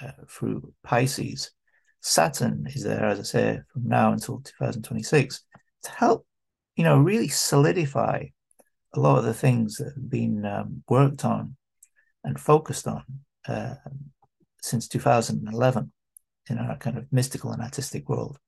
uh, 0.00 0.12
through 0.28 0.72
Pisces, 0.82 1.50
Saturn 2.00 2.66
is 2.74 2.82
there, 2.82 3.04
as 3.04 3.20
I 3.20 3.22
say, 3.22 3.60
from 3.72 3.86
now 3.86 4.12
until 4.12 4.40
2026 4.40 5.44
to 5.84 5.90
help, 5.90 6.26
you 6.76 6.84
know, 6.84 6.98
really 6.98 7.28
solidify 7.28 8.24
a 8.94 9.00
lot 9.00 9.18
of 9.18 9.24
the 9.24 9.34
things 9.34 9.76
that 9.76 9.92
have 9.94 10.10
been 10.10 10.44
um, 10.44 10.82
worked 10.88 11.24
on 11.24 11.56
and 12.24 12.38
focused 12.38 12.86
on 12.86 13.04
uh, 13.46 13.74
since 14.60 14.88
2011 14.88 15.92
in 16.48 16.58
our 16.58 16.76
kind 16.76 16.98
of 16.98 17.06
mystical 17.12 17.52
and 17.52 17.62
artistic 17.62 18.08
world. 18.08 18.38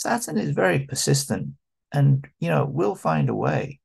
Saturn 0.00 0.38
is 0.38 0.52
very 0.52 0.86
persistent 0.86 1.50
and, 1.92 2.26
you 2.38 2.48
know, 2.48 2.64
will 2.64 2.94
find 2.94 3.28
a 3.28 3.34
way, 3.34 3.80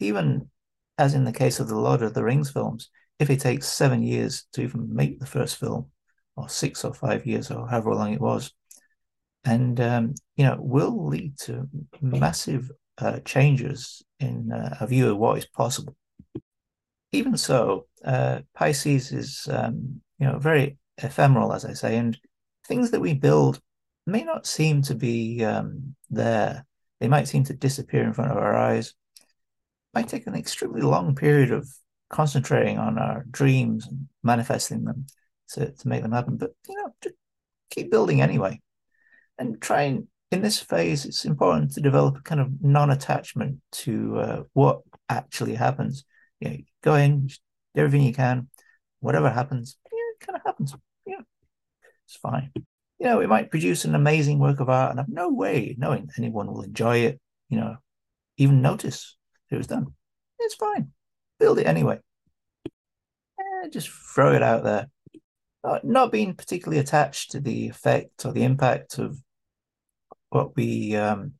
even 0.00 0.50
as 0.98 1.14
in 1.14 1.22
the 1.22 1.32
case 1.32 1.60
of 1.60 1.68
the 1.68 1.78
Lord 1.78 2.02
of 2.02 2.12
the 2.12 2.24
Rings 2.24 2.50
films, 2.50 2.90
if 3.20 3.30
it 3.30 3.38
takes 3.38 3.68
seven 3.68 4.02
years 4.02 4.46
to 4.52 4.62
even 4.62 4.92
make 4.92 5.20
the 5.20 5.26
first 5.26 5.60
film, 5.60 5.92
or 6.36 6.48
six 6.48 6.84
or 6.84 6.92
five 6.92 7.24
years 7.24 7.52
or 7.52 7.68
however 7.68 7.94
long 7.94 8.12
it 8.12 8.20
was. 8.20 8.52
And, 9.44 9.78
um, 9.78 10.14
you 10.34 10.44
know, 10.44 10.56
will 10.58 11.06
lead 11.06 11.38
to 11.42 11.68
massive 12.00 12.68
uh, 12.98 13.20
changes 13.24 14.02
in 14.18 14.50
uh, 14.50 14.78
a 14.80 14.88
view 14.88 15.12
of 15.12 15.18
what 15.18 15.38
is 15.38 15.46
possible. 15.46 15.94
Even 17.12 17.36
so, 17.36 17.86
uh, 18.04 18.40
Pisces 18.56 19.12
is, 19.12 19.46
um, 19.48 20.00
you 20.18 20.26
know, 20.26 20.40
very 20.40 20.78
ephemeral, 20.98 21.52
as 21.52 21.64
I 21.64 21.74
say, 21.74 21.96
and 21.96 22.18
things 22.66 22.90
that 22.90 23.00
we 23.00 23.14
build 23.14 23.60
may 24.06 24.22
not 24.22 24.46
seem 24.46 24.82
to 24.82 24.94
be 24.94 25.44
um, 25.44 25.94
there. 26.10 26.66
They 27.00 27.08
might 27.08 27.28
seem 27.28 27.44
to 27.44 27.54
disappear 27.54 28.04
in 28.04 28.12
front 28.12 28.30
of 28.30 28.36
our 28.36 28.56
eyes. 28.56 28.94
It 29.18 29.26
might 29.94 30.08
take 30.08 30.26
an 30.26 30.34
extremely 30.34 30.82
long 30.82 31.14
period 31.14 31.52
of 31.52 31.68
concentrating 32.10 32.78
on 32.78 32.98
our 32.98 33.24
dreams 33.30 33.86
and 33.86 34.08
manifesting 34.22 34.84
them 34.84 35.06
to, 35.50 35.72
to 35.72 35.88
make 35.88 36.02
them 36.02 36.12
happen. 36.12 36.36
But 36.36 36.52
you 36.68 36.76
know, 36.76 36.94
just 37.02 37.16
keep 37.70 37.90
building 37.90 38.20
anyway. 38.20 38.60
And 39.38 39.60
try 39.60 39.82
and 39.82 40.06
in 40.30 40.42
this 40.42 40.58
phase, 40.58 41.04
it's 41.04 41.24
important 41.24 41.72
to 41.72 41.80
develop 41.80 42.18
a 42.18 42.22
kind 42.22 42.40
of 42.40 42.48
non-attachment 42.60 43.58
to 43.70 44.18
uh, 44.18 44.42
what 44.52 44.80
actually 45.08 45.54
happens. 45.54 46.04
You 46.40 46.48
know, 46.48 46.56
go 46.82 46.94
in, 46.96 47.28
do 47.28 47.36
everything 47.76 48.02
you 48.02 48.12
can, 48.12 48.48
whatever 49.00 49.30
happens, 49.30 49.76
yeah, 49.92 49.98
it 50.12 50.26
kind 50.26 50.36
of 50.36 50.42
happens. 50.44 50.74
Yeah, 51.06 51.20
it's 52.06 52.16
fine. 52.16 52.50
You 53.04 53.10
know, 53.10 53.20
it 53.20 53.28
might 53.28 53.50
produce 53.50 53.84
an 53.84 53.94
amazing 53.94 54.38
work 54.38 54.60
of 54.60 54.68
art, 54.68 54.90
and 54.90 54.98
I've 54.98 55.08
no 55.08 55.28
way 55.28 55.76
knowing 55.78 56.08
anyone 56.18 56.46
will 56.46 56.62
enjoy 56.62 56.98
it. 56.98 57.20
You 57.50 57.60
know, 57.60 57.76
even 58.38 58.62
notice 58.62 59.16
it 59.50 59.56
was 59.56 59.66
done. 59.66 59.94
It's 60.38 60.54
fine. 60.54 60.90
Build 61.38 61.58
it 61.58 61.66
anyway. 61.66 62.00
Eh, 62.66 63.68
just 63.70 63.88
throw 63.88 64.32
it 64.32 64.42
out 64.42 64.64
there 64.64 64.88
not 65.82 66.12
being 66.12 66.34
particularly 66.34 66.78
attached 66.78 67.30
to 67.32 67.40
the 67.40 67.68
effect 67.68 68.24
or 68.24 68.32
the 68.32 68.44
impact 68.44 68.98
of 68.98 69.18
what 70.30 70.54
we 70.56 70.94
um, 70.96 71.32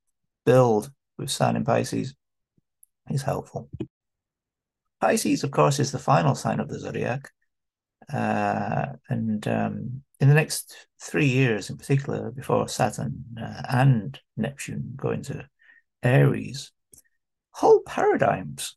build 0.47 0.91
with 1.19 1.31
Sun 1.31 1.57
in 1.57 1.65
Pisces 1.65 2.15
is 3.11 3.23
helpful. 3.23 3.69
Pisces, 5.01 5.45
of 5.45 5.51
course, 5.51 5.79
is 5.79 5.93
the 5.93 5.99
final 5.99 6.35
sign 6.35 6.61
of 6.61 6.69
the 6.69 6.79
zodiac. 6.79 7.31
Uh, 8.13 8.87
and 9.09 9.47
um, 9.49 10.03
in 10.25 10.31
the 10.31 10.35
next 10.35 10.87
three 11.03 11.27
years, 11.27 11.69
in 11.69 11.77
particular, 11.77 12.31
before 12.31 12.67
Saturn 12.67 13.23
uh, 13.39 13.63
and 13.69 14.19
Neptune 14.39 14.95
go 14.97 15.11
into 15.11 15.47
Aries, 16.03 16.73
whole 17.51 17.81
paradigms 17.81 18.75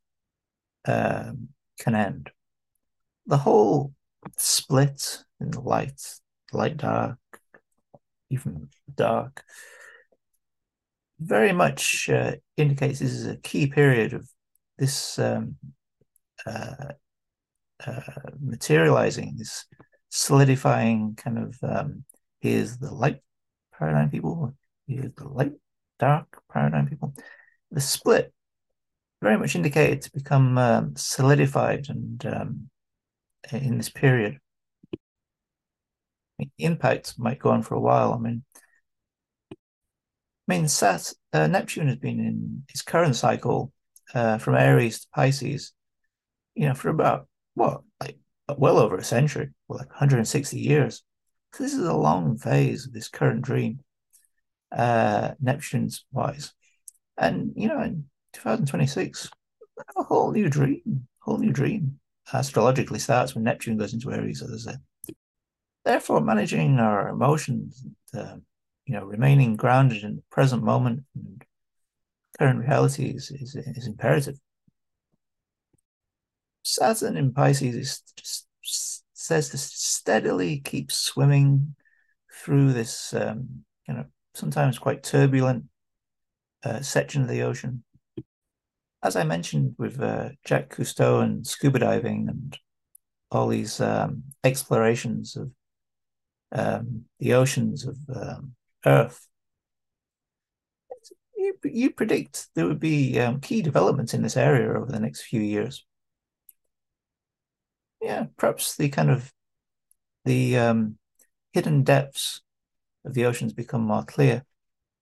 um, 0.86 1.48
can 1.80 1.96
end. 1.96 2.32
The 3.28 3.38
whole 3.38 3.94
split 4.36 5.24
in 5.40 5.52
the 5.52 5.62
light, 5.62 6.02
light 6.52 6.76
dark, 6.76 7.18
even 8.30 8.68
dark, 8.94 9.46
very 11.22 11.54
much 11.54 12.10
uh, 12.10 12.34
indicates 12.58 13.00
this 13.00 13.14
is 13.14 13.26
a 13.26 13.38
key 13.38 13.68
period 13.68 14.12
of 14.12 14.30
this 14.78 15.18
um, 15.18 15.56
uh, 16.46 16.92
uh, 17.86 18.02
materializing, 18.38 19.36
this 19.38 19.66
solidifying 20.10 21.16
kind 21.16 21.38
of 21.38 21.58
um, 21.64 22.04
here's 22.40 22.78
the 22.78 22.94
light 22.94 23.20
paradigm 23.78 24.10
people, 24.10 24.54
here's 24.88 25.14
the 25.14 25.28
light 25.28 25.54
dark 26.00 26.42
paradigm 26.52 26.88
people. 26.88 27.14
The 27.72 27.82
split 27.82 28.34
very 29.22 29.38
much 29.38 29.56
indicated 29.56 30.02
to 30.04 30.12
become 30.12 30.58
um, 30.58 30.96
solidified 30.96 31.90
and 31.90 32.26
um, 32.26 32.70
in 33.52 33.78
this 33.78 33.90
period 33.90 34.40
impact 36.60 37.16
might 37.18 37.40
go 37.40 37.50
on 37.50 37.64
for 37.64 37.76
a 37.76 37.80
while. 37.80 38.14
I 38.14 38.18
mean, 38.18 38.44
I 39.52 39.56
mean, 40.48 40.68
Sat 40.68 41.14
uh, 41.34 41.48
Neptune 41.48 41.88
has 41.88 41.98
been 41.98 42.20
in 42.20 42.64
his 42.70 42.82
current 42.82 43.16
cycle 43.16 43.72
uh, 44.14 44.38
from 44.38 44.56
Aries 44.56 45.02
to 45.02 45.08
Pisces. 45.14 45.74
you 46.56 46.68
know, 46.68 46.74
for 46.74 46.90
about 46.90 47.28
what, 47.56 47.82
well 48.56 48.78
over 48.78 48.98
a 48.98 49.04
century, 49.04 49.50
well, 49.68 49.80
like 49.80 49.90
160 49.90 50.60
years. 50.60 51.04
So 51.54 51.64
this 51.64 51.74
is 51.74 51.86
a 51.86 51.94
long 51.94 52.38
phase 52.38 52.86
of 52.86 52.94
this 52.94 53.08
current 53.08 53.42
dream, 53.42 53.80
uh, 54.72 55.32
Neptune's 55.40 56.06
wise. 56.12 56.54
And, 57.18 57.54
you 57.56 57.68
know, 57.68 57.82
in 57.82 58.06
2026, 58.34 59.30
a 59.98 60.04
whole 60.04 60.32
new 60.32 60.50
dream, 60.50 61.08
whole 61.20 61.38
new 61.38 61.52
dream 61.52 62.00
astrologically 62.34 63.00
starts 63.00 63.34
when 63.34 63.44
Neptune 63.44 63.78
goes 63.78 63.94
into 63.94 64.12
Aries, 64.12 64.42
as 64.42 64.68
I 64.68 64.72
say. 64.72 65.14
Therefore, 65.86 66.22
managing 66.22 66.80
our 66.80 67.10
emotions, 67.10 67.84
uh, 68.14 68.36
you 68.86 68.94
know, 68.94 69.06
remaining 69.06 69.56
grounded 69.56 70.04
in 70.04 70.18
the 70.18 70.24
present 70.30 70.64
moment 70.64 71.04
and 71.16 71.44
current 72.38 72.60
reality 72.60 73.10
is, 73.10 73.32
is, 73.32 73.56
is 73.56 73.88
imperative. 73.88 74.38
Saturn 76.68 77.16
in 77.16 77.32
Pisces 77.32 77.76
is 77.76 78.02
just 78.62 79.06
says 79.14 79.50
to 79.50 79.58
steadily 79.58 80.60
keep 80.60 80.92
swimming 80.92 81.76
through 82.34 82.74
this, 82.74 83.14
um, 83.14 83.64
you 83.88 83.94
know, 83.94 84.06
sometimes 84.34 84.78
quite 84.78 85.02
turbulent 85.02 85.64
uh, 86.66 86.82
section 86.82 87.22
of 87.22 87.30
the 87.30 87.42
ocean. 87.42 87.84
As 89.02 89.16
I 89.16 89.24
mentioned 89.24 89.76
with 89.78 90.02
uh, 90.02 90.30
Jacques 90.46 90.76
Cousteau 90.76 91.24
and 91.24 91.48
scuba 91.48 91.80
diving 91.80 92.28
and 92.28 92.58
all 93.32 93.48
these 93.48 93.80
um, 93.80 94.24
explorations 94.44 95.38
of 95.38 95.52
um, 96.52 97.06
the 97.20 97.34
oceans 97.34 97.86
of 97.86 97.98
um, 98.14 98.56
Earth, 98.86 99.26
you, 101.38 101.58
you 101.64 101.92
predict 101.92 102.48
there 102.56 102.68
would 102.68 102.80
be 102.80 103.18
um, 103.20 103.40
key 103.40 103.62
developments 103.62 104.14
in 104.14 104.22
this 104.22 104.36
area 104.36 104.78
over 104.78 104.92
the 104.92 105.00
next 105.00 105.22
few 105.22 105.42
years 105.42 105.86
yeah, 108.02 108.26
perhaps 108.38 108.76
the 108.76 108.90
kind 108.90 109.10
of 109.10 109.34
the 110.26 110.58
um, 110.58 110.98
hidden 111.54 111.84
depths 111.84 112.42
of 113.06 113.14
the 113.14 113.26
oceans 113.26 113.54
become 113.54 113.82
more 113.82 114.04
clear. 114.04 114.44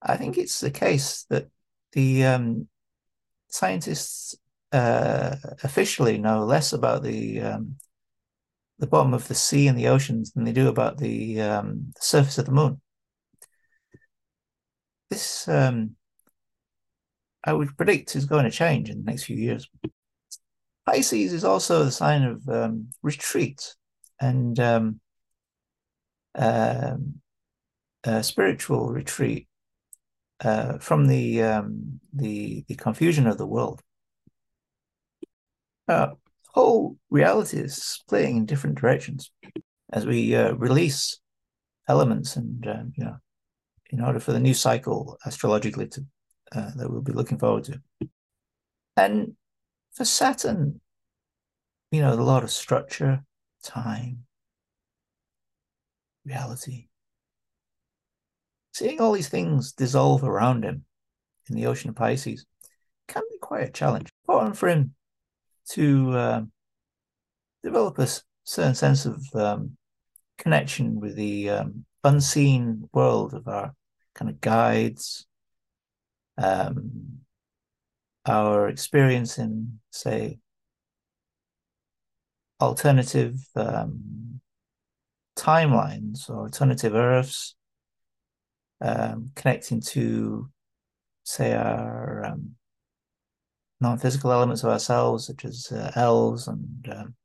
I 0.02 0.18
think 0.18 0.38
it's 0.38 0.60
the 0.60 0.72
case 0.72 1.26
that 1.30 1.48
the 1.94 2.26
um, 2.26 2.68
scientists 3.48 4.36
uh, 4.72 5.36
officially 5.64 6.18
know 6.18 6.44
less 6.46 6.74
about 6.74 7.04
the 7.04 7.42
um, 7.42 7.78
the 8.80 8.88
bottom 8.88 9.14
of 9.14 9.28
the 9.28 9.36
sea 9.36 9.68
and 9.68 9.78
the 9.78 9.88
oceans 9.88 10.32
than 10.32 10.44
they 10.44 10.52
do 10.52 10.68
about 10.68 10.98
the, 10.98 11.40
um, 11.42 11.94
the 11.96 12.02
surface 12.02 12.38
of 12.38 12.46
the 12.46 12.52
moon. 12.52 12.82
This, 15.10 15.48
um, 15.48 15.96
I 17.44 17.54
would 17.54 17.78
predict, 17.78 18.16
is 18.16 18.26
going 18.26 18.44
to 18.46 18.52
change 18.52 18.90
in 18.90 18.98
the 18.98 19.10
next 19.10 19.24
few 19.24 19.38
years. 19.38 19.70
Pisces 20.86 21.34
is 21.34 21.44
also 21.44 21.84
the 21.84 21.92
sign 21.92 22.24
of 22.24 22.48
um, 22.48 22.88
retreat 23.02 23.76
and 24.20 24.60
um, 24.60 25.00
uh, 26.36 28.22
spiritual 28.22 28.90
retreat 28.90 29.48
uh, 30.44 30.78
from 30.78 31.08
the, 31.08 31.42
um, 31.42 32.00
the 32.14 32.64
the 32.68 32.76
confusion 32.76 33.28
of 33.28 33.38
the 33.38 33.48
world. 33.48 33.82
Uh, 35.88 36.10
whole 36.50 36.98
reality 37.10 37.58
is 37.58 37.76
splitting 37.76 38.38
in 38.38 38.46
different 38.46 38.80
directions 38.80 39.32
as 39.92 40.06
we 40.06 40.36
uh, 40.36 40.54
release 40.54 41.20
elements, 41.88 42.36
and 42.36 42.68
um, 42.68 42.94
you 42.96 43.06
know, 43.06 43.18
in 43.90 44.02
order 44.02 44.20
for 44.20 44.34
the 44.34 44.40
new 44.40 44.54
cycle 44.54 45.18
astrologically 45.26 45.88
to 45.88 46.06
uh, 46.54 46.72
that 46.76 46.90
we'll 46.90 47.02
be 47.02 47.12
looking 47.12 47.38
forward 47.38 47.64
to, 47.64 47.82
and 48.98 49.36
for 49.96 50.06
Saturn, 50.06 50.82
you 51.92 52.02
know, 52.02 52.14
a 52.14 52.16
lot 52.16 52.44
of 52.44 52.52
structure, 52.52 53.24
time, 53.64 54.26
reality. 56.26 56.90
Seeing 58.74 59.00
all 59.00 59.14
these 59.14 59.30
things 59.30 59.72
dissolve 59.72 60.24
around 60.24 60.66
him 60.66 60.84
in 61.50 61.56
the 61.56 61.66
ocean 61.68 61.90
of 61.90 61.96
Pisces 61.96 62.46
can 63.08 63.24
be 63.32 63.38
quite 63.40 63.70
a 63.70 63.72
challenge. 63.72 64.12
Important 64.28 64.58
for 64.58 64.68
him 64.68 64.94
to 65.70 66.18
um, 66.18 66.52
develop 67.64 67.98
a 67.98 68.08
certain 68.44 68.76
sense 68.76 69.06
of 69.06 69.24
um, 69.34 69.78
connection 70.38 71.00
with 71.00 71.16
the 71.16 71.50
um, 71.52 71.86
unseen 72.04 72.90
world 72.94 73.34
of 73.34 73.48
our 73.48 73.74
kind 74.14 74.30
of 74.30 74.42
guides, 74.42 75.26
um, 76.38 77.20
our 78.26 78.68
experience 78.70 79.38
in, 79.38 79.80
say, 79.92 80.40
alternative 82.60 83.40
um, 83.56 84.42
timelines 85.38 86.30
or 86.30 86.44
alternative 86.44 86.96
Earths 86.96 87.56
um, 88.82 89.32
connecting 89.36 89.82
to, 89.82 90.50
say, 91.24 91.54
our 91.54 92.26
um, 92.26 92.56
non-physical 93.82 94.32
elements 94.32 94.64
of 94.64 94.70
ourselves, 94.70 95.28
such 95.28 95.46
as 95.46 95.72
uh, 95.72 95.92
elves 95.96 96.48
and 96.48 96.88
um, 96.92 97.16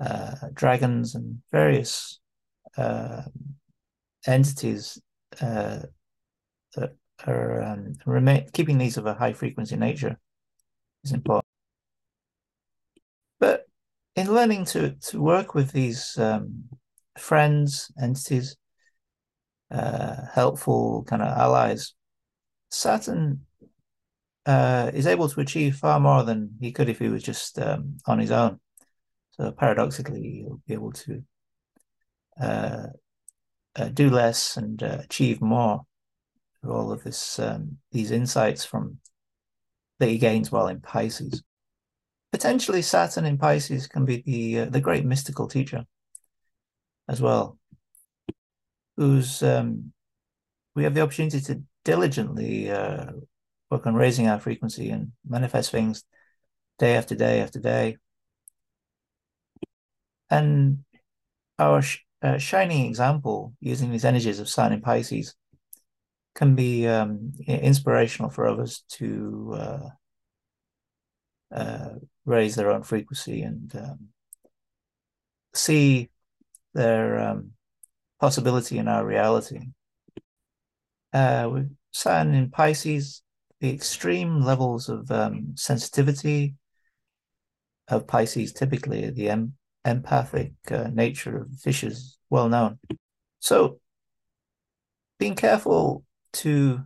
uh, 0.00 0.34
dragons 0.54 1.14
and 1.14 1.42
various 1.50 2.18
uh, 2.76 3.22
entities 4.26 4.98
that 5.40 5.90
are 7.26 7.62
um, 7.62 7.94
remain 8.06 8.46
keeping 8.52 8.78
these 8.78 8.96
of 8.96 9.06
a 9.06 9.14
high 9.14 9.32
frequency 9.32 9.76
nature 9.76 10.18
is 11.04 11.12
important. 11.12 11.46
But 13.38 13.66
in 14.16 14.32
learning 14.32 14.66
to 14.66 14.92
to 15.08 15.20
work 15.20 15.54
with 15.54 15.72
these 15.72 16.16
um, 16.18 16.64
friends, 17.18 17.90
entities, 18.00 18.56
uh, 19.70 20.26
helpful 20.32 21.04
kind 21.04 21.22
of 21.22 21.28
allies, 21.28 21.94
Saturn 22.70 23.46
uh, 24.46 24.90
is 24.92 25.06
able 25.06 25.28
to 25.28 25.40
achieve 25.40 25.76
far 25.76 26.00
more 26.00 26.24
than 26.24 26.50
he 26.60 26.72
could 26.72 26.88
if 26.88 26.98
he 26.98 27.08
was 27.08 27.22
just 27.22 27.58
um, 27.58 27.98
on 28.06 28.18
his 28.18 28.30
own. 28.30 28.60
So 29.32 29.52
paradoxically, 29.52 30.44
he'll 30.44 30.60
be 30.66 30.74
able 30.74 30.92
to 30.92 31.24
uh, 32.40 32.86
uh, 33.76 33.88
do 33.88 34.10
less 34.10 34.56
and 34.56 34.82
uh, 34.82 34.98
achieve 35.00 35.40
more 35.40 35.82
all 36.66 36.92
of 36.92 37.02
this 37.02 37.38
um, 37.38 37.78
these 37.90 38.10
insights 38.10 38.64
from 38.64 38.98
that 39.98 40.08
he 40.08 40.18
gains 40.18 40.50
while 40.50 40.68
in 40.68 40.80
Pisces. 40.80 41.42
Potentially, 42.30 42.82
Saturn 42.82 43.24
in 43.24 43.38
Pisces 43.38 43.86
can 43.86 44.04
be 44.04 44.22
the 44.24 44.60
uh, 44.60 44.64
the 44.66 44.80
great 44.80 45.04
mystical 45.04 45.48
teacher 45.48 45.84
as 47.08 47.20
well, 47.20 47.58
who's 48.96 49.42
um, 49.42 49.92
we 50.74 50.84
have 50.84 50.94
the 50.94 51.02
opportunity 51.02 51.40
to 51.40 51.62
diligently 51.84 52.70
uh, 52.70 53.06
work 53.70 53.86
on 53.86 53.94
raising 53.94 54.28
our 54.28 54.38
frequency 54.38 54.90
and 54.90 55.12
manifest 55.28 55.70
things 55.70 56.04
day 56.78 56.96
after 56.96 57.14
day 57.14 57.40
after 57.40 57.58
day 57.58 57.96
and 60.32 60.78
our 61.58 61.82
sh- 61.82 61.98
uh, 62.22 62.38
shining 62.38 62.86
example 62.86 63.52
using 63.60 63.90
these 63.90 64.04
energies 64.04 64.40
of 64.40 64.48
Saturn 64.48 64.74
and 64.74 64.82
Pisces 64.82 65.34
can 66.34 66.54
be 66.54 66.86
um, 66.86 67.32
inspirational 67.46 68.30
for 68.30 68.46
others 68.46 68.84
to 68.88 69.54
uh, 69.54 69.88
uh, 71.54 71.88
raise 72.24 72.54
their 72.54 72.70
own 72.70 72.82
frequency 72.82 73.42
and 73.42 73.74
um, 73.76 74.08
see 75.54 76.08
their 76.74 77.18
um, 77.18 77.50
possibility 78.20 78.78
in 78.78 78.88
our 78.88 79.04
reality. 79.04 79.60
Uh, 81.12 81.50
with 81.52 81.76
Sun 81.90 82.34
in 82.34 82.50
Pisces, 82.50 83.22
the 83.60 83.70
extreme 83.72 84.40
levels 84.40 84.88
of 84.88 85.10
um, 85.10 85.52
sensitivity 85.56 86.54
of 87.88 88.06
Pisces, 88.06 88.52
typically 88.52 89.10
the 89.10 89.28
em- 89.28 89.54
empathic 89.84 90.52
uh, 90.70 90.88
nature 90.92 91.42
of 91.42 91.54
fish 91.60 91.84
is 91.84 92.16
well 92.30 92.48
known. 92.48 92.78
So, 93.40 93.80
being 95.18 95.34
careful 95.34 96.04
to 96.32 96.80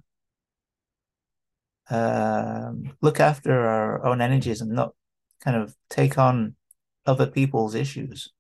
um, 1.91 2.97
look 3.01 3.21
after 3.21 3.67
our 3.67 4.05
own 4.05 4.21
energies 4.21 4.61
and 4.61 4.73
not 4.73 4.93
kind 5.41 5.57
of 5.57 5.75
take 5.89 6.19
on 6.19 6.57
other 7.07 7.27
people's 7.27 7.75
issues 7.75 8.33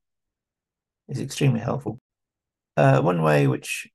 is 1.08 1.20
extremely 1.20 1.60
helpful. 1.60 2.00
Uh, 2.76 3.00
one 3.00 3.22
way 3.22 3.46
which 3.46 3.88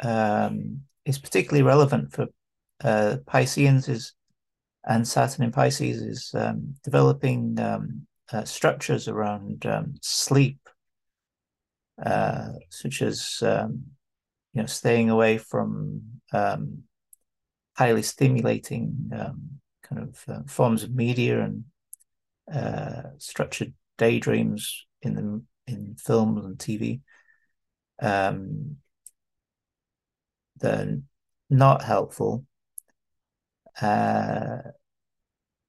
um, 0.00 0.82
is 1.04 1.18
particularly 1.18 1.62
relevant 1.62 2.12
for 2.12 2.26
uh, 2.82 3.16
Pisceans 3.26 3.88
is 3.88 4.12
and 4.86 5.06
Saturn 5.06 5.44
in 5.44 5.52
Pisces 5.52 6.00
is 6.00 6.30
um, 6.34 6.76
developing 6.84 7.58
um, 7.58 8.06
uh, 8.32 8.44
structures 8.44 9.08
around 9.08 9.66
um, 9.66 9.94
sleep, 10.00 10.60
uh, 12.04 12.50
such 12.70 13.02
as 13.02 13.42
um, 13.42 13.82
you 14.56 14.62
know 14.62 14.66
staying 14.66 15.10
away 15.10 15.36
from 15.36 16.00
um, 16.32 16.84
highly 17.76 18.02
stimulating 18.02 19.10
um, 19.14 19.60
kind 19.82 20.00
of 20.02 20.24
uh, 20.28 20.40
forms 20.46 20.82
of 20.82 20.94
media 20.94 21.42
and 21.42 21.64
uh, 22.50 23.02
structured 23.18 23.74
daydreams 23.98 24.86
in 25.02 25.14
the 25.14 25.42
in 25.70 25.94
films 25.98 26.46
and 26.46 26.58
TV. 26.58 27.02
Um, 28.00 28.78
they're 30.58 31.00
not 31.50 31.82
helpful. 31.82 32.46
Uh, 33.82 34.70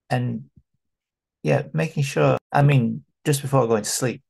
and 0.09 0.45
yeah, 1.43 1.63
making 1.73 2.03
sure, 2.03 2.37
I 2.53 2.61
mean, 2.61 3.03
just 3.25 3.41
before 3.41 3.67
going 3.67 3.83
to 3.83 3.89
sleep. 3.89 4.21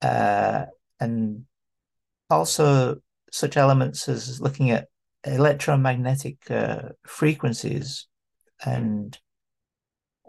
Uh, 0.00 0.64
and 0.98 1.44
also 2.30 3.02
such 3.34 3.56
elements 3.56 4.08
as 4.08 4.40
looking 4.40 4.70
at 4.70 4.86
electromagnetic 5.24 6.48
uh, 6.52 6.90
frequencies 7.04 8.06
and 8.64 9.18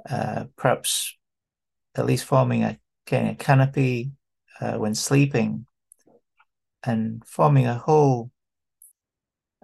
uh, 0.10 0.45
perhaps 0.58 1.16
at 1.93 2.08
least 2.08 2.26
forming 2.26 2.64
a, 2.64 2.80
a 3.12 3.36
canopy 3.36 4.10
uh, 4.60 4.74
when 4.74 4.95
sleeping 4.95 5.68
and 6.84 7.24
forming 7.28 7.68
a 7.68 7.76
whole 7.76 8.32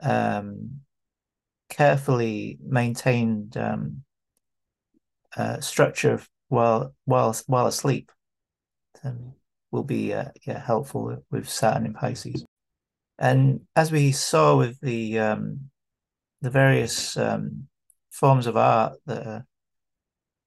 um, 0.03 0.81
carefully 1.67 2.59
maintained 2.63 3.57
um, 3.57 4.03
uh, 5.35 5.59
structure 5.59 6.21
while 6.49 6.93
while 7.05 7.35
while 7.47 7.65
asleep 7.65 8.11
um, 9.03 9.33
will 9.71 9.83
be 9.83 10.13
uh, 10.13 10.25
yeah 10.45 10.63
helpful 10.63 11.17
with 11.31 11.49
Saturn 11.49 11.87
in 11.87 11.93
Pisces. 11.93 12.45
And 13.21 13.61
as 13.75 13.91
we 13.91 14.11
saw 14.13 14.57
with 14.57 14.79
the 14.81 15.19
um, 15.19 15.69
the 16.41 16.49
various 16.49 17.15
um, 17.15 17.67
forms 18.09 18.47
of 18.47 18.57
art 18.57 18.93
that 19.05 19.27
are 19.27 19.45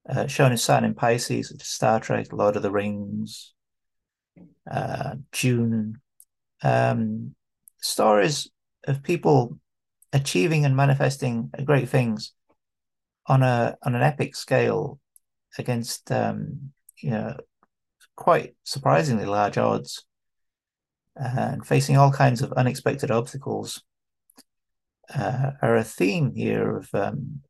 uh, 0.09 0.27
shown 0.27 0.51
in 0.51 0.59
Saturn 0.59 0.85
in 0.85 0.95
Pisces, 0.95 1.55
Star 1.63 2.01
Trek, 2.01 2.33
Lord 2.33 2.57
of 2.57 2.63
the 2.63 2.73
Rings, 2.73 3.55
uh, 4.69 5.15
Dune, 5.31 6.01
um, 6.65 7.37
stories 7.81 8.51
of 8.89 9.05
people 9.05 9.57
achieving 10.13 10.65
and 10.65 10.77
manifesting 10.77 11.53
great 11.65 11.89
things 11.89 12.33
on 13.29 13.45
a 13.45 13.77
on 13.85 13.95
an 13.95 14.03
epic 14.03 14.35
scale 14.35 14.99
against 15.59 16.11
um, 16.11 16.73
you 17.01 17.11
know 17.11 17.37
quite 18.17 18.57
surprisingly 18.65 19.27
large 19.27 19.59
odds 19.59 20.05
and 21.17 21.67
facing 21.67 21.97
all 21.97 22.11
kinds 22.11 22.43
of 22.43 22.53
unexpected 22.53 23.11
obstacles 23.11 23.83
uh, 25.15 25.51
are 25.63 25.77
a 25.77 25.85
theme 25.85 26.33
here 26.35 26.79
of 26.79 26.89
um, 26.95 27.41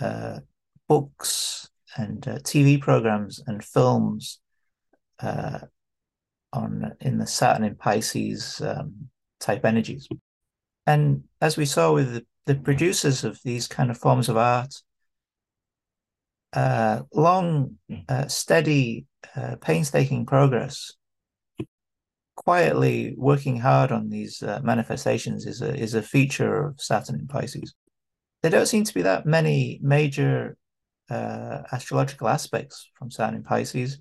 uh, 0.00 0.40
books 0.88 1.70
and 1.96 2.26
uh, 2.26 2.38
TV 2.38 2.80
programs 2.80 3.42
and 3.46 3.64
films 3.64 4.40
uh, 5.20 5.58
on 6.52 6.92
in 7.00 7.18
the 7.18 7.26
Saturn 7.26 7.64
in 7.64 7.74
Pisces 7.76 8.60
um, 8.60 9.08
type 9.40 9.64
energies. 9.64 10.08
And 10.86 11.24
as 11.40 11.56
we 11.56 11.64
saw 11.64 11.92
with 11.92 12.14
the, 12.14 12.26
the 12.46 12.54
producers 12.54 13.24
of 13.24 13.40
these 13.44 13.68
kind 13.68 13.90
of 13.90 13.98
forms 13.98 14.28
of 14.28 14.36
art, 14.36 14.74
uh, 16.52 17.02
long, 17.14 17.78
uh, 18.08 18.28
steady, 18.28 19.06
painstaking 19.60 20.26
progress, 20.26 20.92
quietly 22.44 23.14
working 23.16 23.58
hard 23.58 23.92
on 23.92 24.08
these 24.08 24.42
uh, 24.42 24.60
manifestations 24.62 25.46
is 25.46 25.62
a 25.62 25.74
is 25.74 25.94
a 25.94 26.02
feature 26.02 26.66
of 26.66 26.80
Saturn 26.80 27.18
in 27.18 27.26
Pisces. 27.26 27.74
There 28.42 28.50
don't 28.50 28.66
seem 28.66 28.84
to 28.84 28.94
be 28.94 29.02
that 29.02 29.26
many 29.26 29.78
major 29.82 30.56
uh, 31.10 31.62
astrological 31.72 32.28
aspects 32.28 32.88
from 32.94 33.10
Saturn 33.10 33.36
in 33.36 33.42
Pisces. 33.42 33.98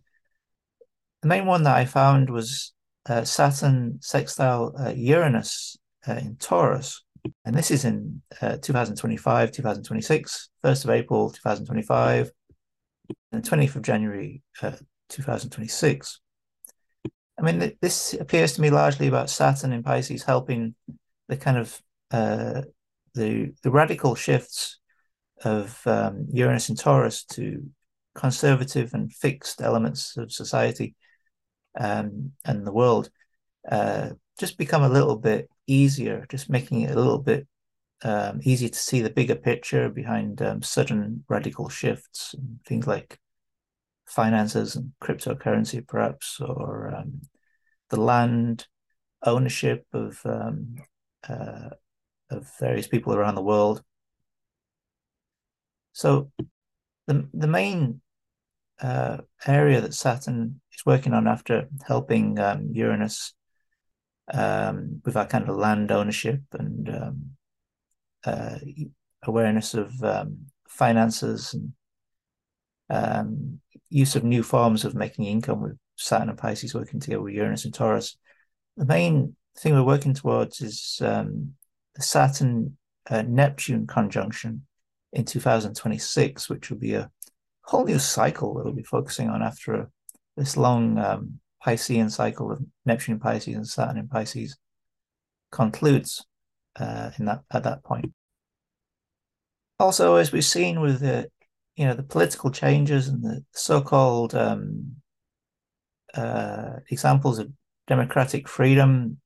The 1.21 1.27
main 1.27 1.45
one 1.45 1.63
that 1.63 1.75
I 1.75 1.85
found 1.85 2.29
was 2.29 2.73
uh, 3.07 3.23
Saturn 3.23 3.99
sextile 4.01 4.73
Uranus 4.95 5.77
in 6.07 6.37
Taurus, 6.37 7.03
and 7.45 7.55
this 7.55 7.69
is 7.69 7.85
in 7.85 8.21
2025, 8.39 9.51
2026, 9.51 10.49
1st 10.63 10.83
of 10.85 10.89
April, 10.89 11.29
2025 11.29 12.31
and 13.31 13.43
20th 13.43 13.75
of 13.75 13.81
January 13.81 14.41
uh, 14.61 14.71
2026. 15.09 16.19
I 17.41 17.43
mean, 17.43 17.75
this 17.81 18.13
appears 18.13 18.53
to 18.53 18.61
me 18.61 18.69
largely 18.69 19.07
about 19.07 19.31
Saturn 19.31 19.73
in 19.73 19.81
Pisces 19.81 20.23
helping 20.23 20.75
the 21.27 21.37
kind 21.37 21.57
of 21.57 21.81
uh, 22.11 22.61
the 23.15 23.53
the 23.63 23.71
radical 23.71 24.13
shifts 24.13 24.77
of 25.43 25.81
um, 25.87 26.27
Uranus 26.31 26.69
and 26.69 26.77
Taurus 26.77 27.23
to 27.23 27.67
conservative 28.13 28.93
and 28.93 29.11
fixed 29.11 29.59
elements 29.59 30.17
of 30.17 30.31
society 30.31 30.95
um, 31.79 32.33
and 32.45 32.67
the 32.67 32.71
world 32.71 33.09
uh, 33.67 34.09
just 34.39 34.59
become 34.59 34.83
a 34.83 34.89
little 34.89 35.15
bit 35.15 35.49
easier, 35.65 36.27
just 36.29 36.47
making 36.47 36.81
it 36.81 36.91
a 36.91 36.99
little 36.99 37.19
bit 37.19 37.47
um, 38.03 38.39
easy 38.43 38.69
to 38.69 38.77
see 38.77 39.01
the 39.01 39.09
bigger 39.09 39.35
picture 39.35 39.89
behind 39.89 40.43
um, 40.43 40.61
sudden 40.61 41.23
radical 41.27 41.69
shifts 41.69 42.35
and 42.35 42.59
things 42.67 42.85
like 42.85 43.17
finances 44.05 44.75
and 44.75 44.91
cryptocurrency, 45.01 45.85
perhaps, 45.87 46.39
or 46.39 46.93
um, 46.95 47.21
the 47.91 48.01
land 48.01 48.65
ownership 49.23 49.85
of 49.93 50.19
um, 50.25 50.75
uh, 51.29 51.69
of 52.31 52.49
various 52.59 52.87
people 52.87 53.13
around 53.13 53.35
the 53.35 53.43
world. 53.43 53.83
So, 55.93 56.31
the 57.07 57.27
the 57.33 57.47
main 57.47 58.01
uh, 58.81 59.17
area 59.45 59.81
that 59.81 59.93
Saturn 59.93 60.61
is 60.73 60.85
working 60.85 61.13
on 61.13 61.27
after 61.27 61.67
helping 61.85 62.39
um, 62.39 62.69
Uranus 62.71 63.33
um, 64.33 65.01
with 65.05 65.13
that 65.13 65.29
kind 65.29 65.47
of 65.47 65.57
land 65.57 65.91
ownership 65.91 66.41
and 66.53 66.89
um, 66.89 67.31
uh, 68.23 68.57
awareness 69.23 69.73
of 69.73 69.91
um, 70.03 70.45
finances 70.67 71.53
and 71.53 71.73
um, 72.89 73.59
use 73.89 74.15
of 74.15 74.23
new 74.23 74.43
forms 74.43 74.85
of 74.85 74.95
making 74.95 75.25
income 75.25 75.61
with 75.61 75.77
Saturn 76.01 76.29
and 76.29 76.37
Pisces 76.37 76.73
working 76.73 76.99
together 76.99 77.21
with 77.21 77.33
Uranus 77.33 77.65
and 77.65 77.73
Taurus. 77.73 78.17
The 78.77 78.85
main 78.85 79.35
thing 79.57 79.73
we're 79.73 79.83
working 79.83 80.13
towards 80.13 80.61
is 80.61 81.01
um, 81.03 81.53
the 81.95 82.01
Saturn 82.01 82.77
uh, 83.09 83.23
Neptune 83.23 83.87
conjunction 83.87 84.65
in 85.13 85.25
2026, 85.25 86.49
which 86.49 86.69
will 86.69 86.77
be 86.77 86.93
a 86.93 87.09
whole 87.63 87.85
new 87.85 87.99
cycle 87.99 88.53
that 88.53 88.63
we'll 88.63 88.73
be 88.73 88.83
focusing 88.83 89.29
on 89.29 89.41
after 89.41 89.89
this 90.37 90.57
long 90.57 90.97
um, 90.97 91.39
Piscean 91.65 92.09
cycle 92.09 92.51
of 92.51 92.63
Neptune 92.85 93.15
in 93.15 93.19
Pisces 93.19 93.55
and 93.55 93.67
Saturn 93.67 93.97
in 93.97 94.07
Pisces 94.07 94.57
concludes 95.51 96.25
uh, 96.79 97.11
in 97.19 97.25
that 97.25 97.41
at 97.51 97.63
that 97.63 97.83
point. 97.83 98.13
Also, 99.79 100.15
as 100.15 100.31
we've 100.31 100.45
seen 100.45 100.79
with 100.79 100.99
the 100.99 101.29
you 101.75 101.85
know 101.85 101.93
the 101.93 102.03
political 102.03 102.51
changes 102.51 103.07
and 103.07 103.23
the 103.23 103.43
so-called 103.53 104.35
um, 104.35 104.95
uh, 106.16 106.80
examples 106.89 107.39
of 107.39 107.51
democratic 107.88 108.47
freedom 108.47 109.18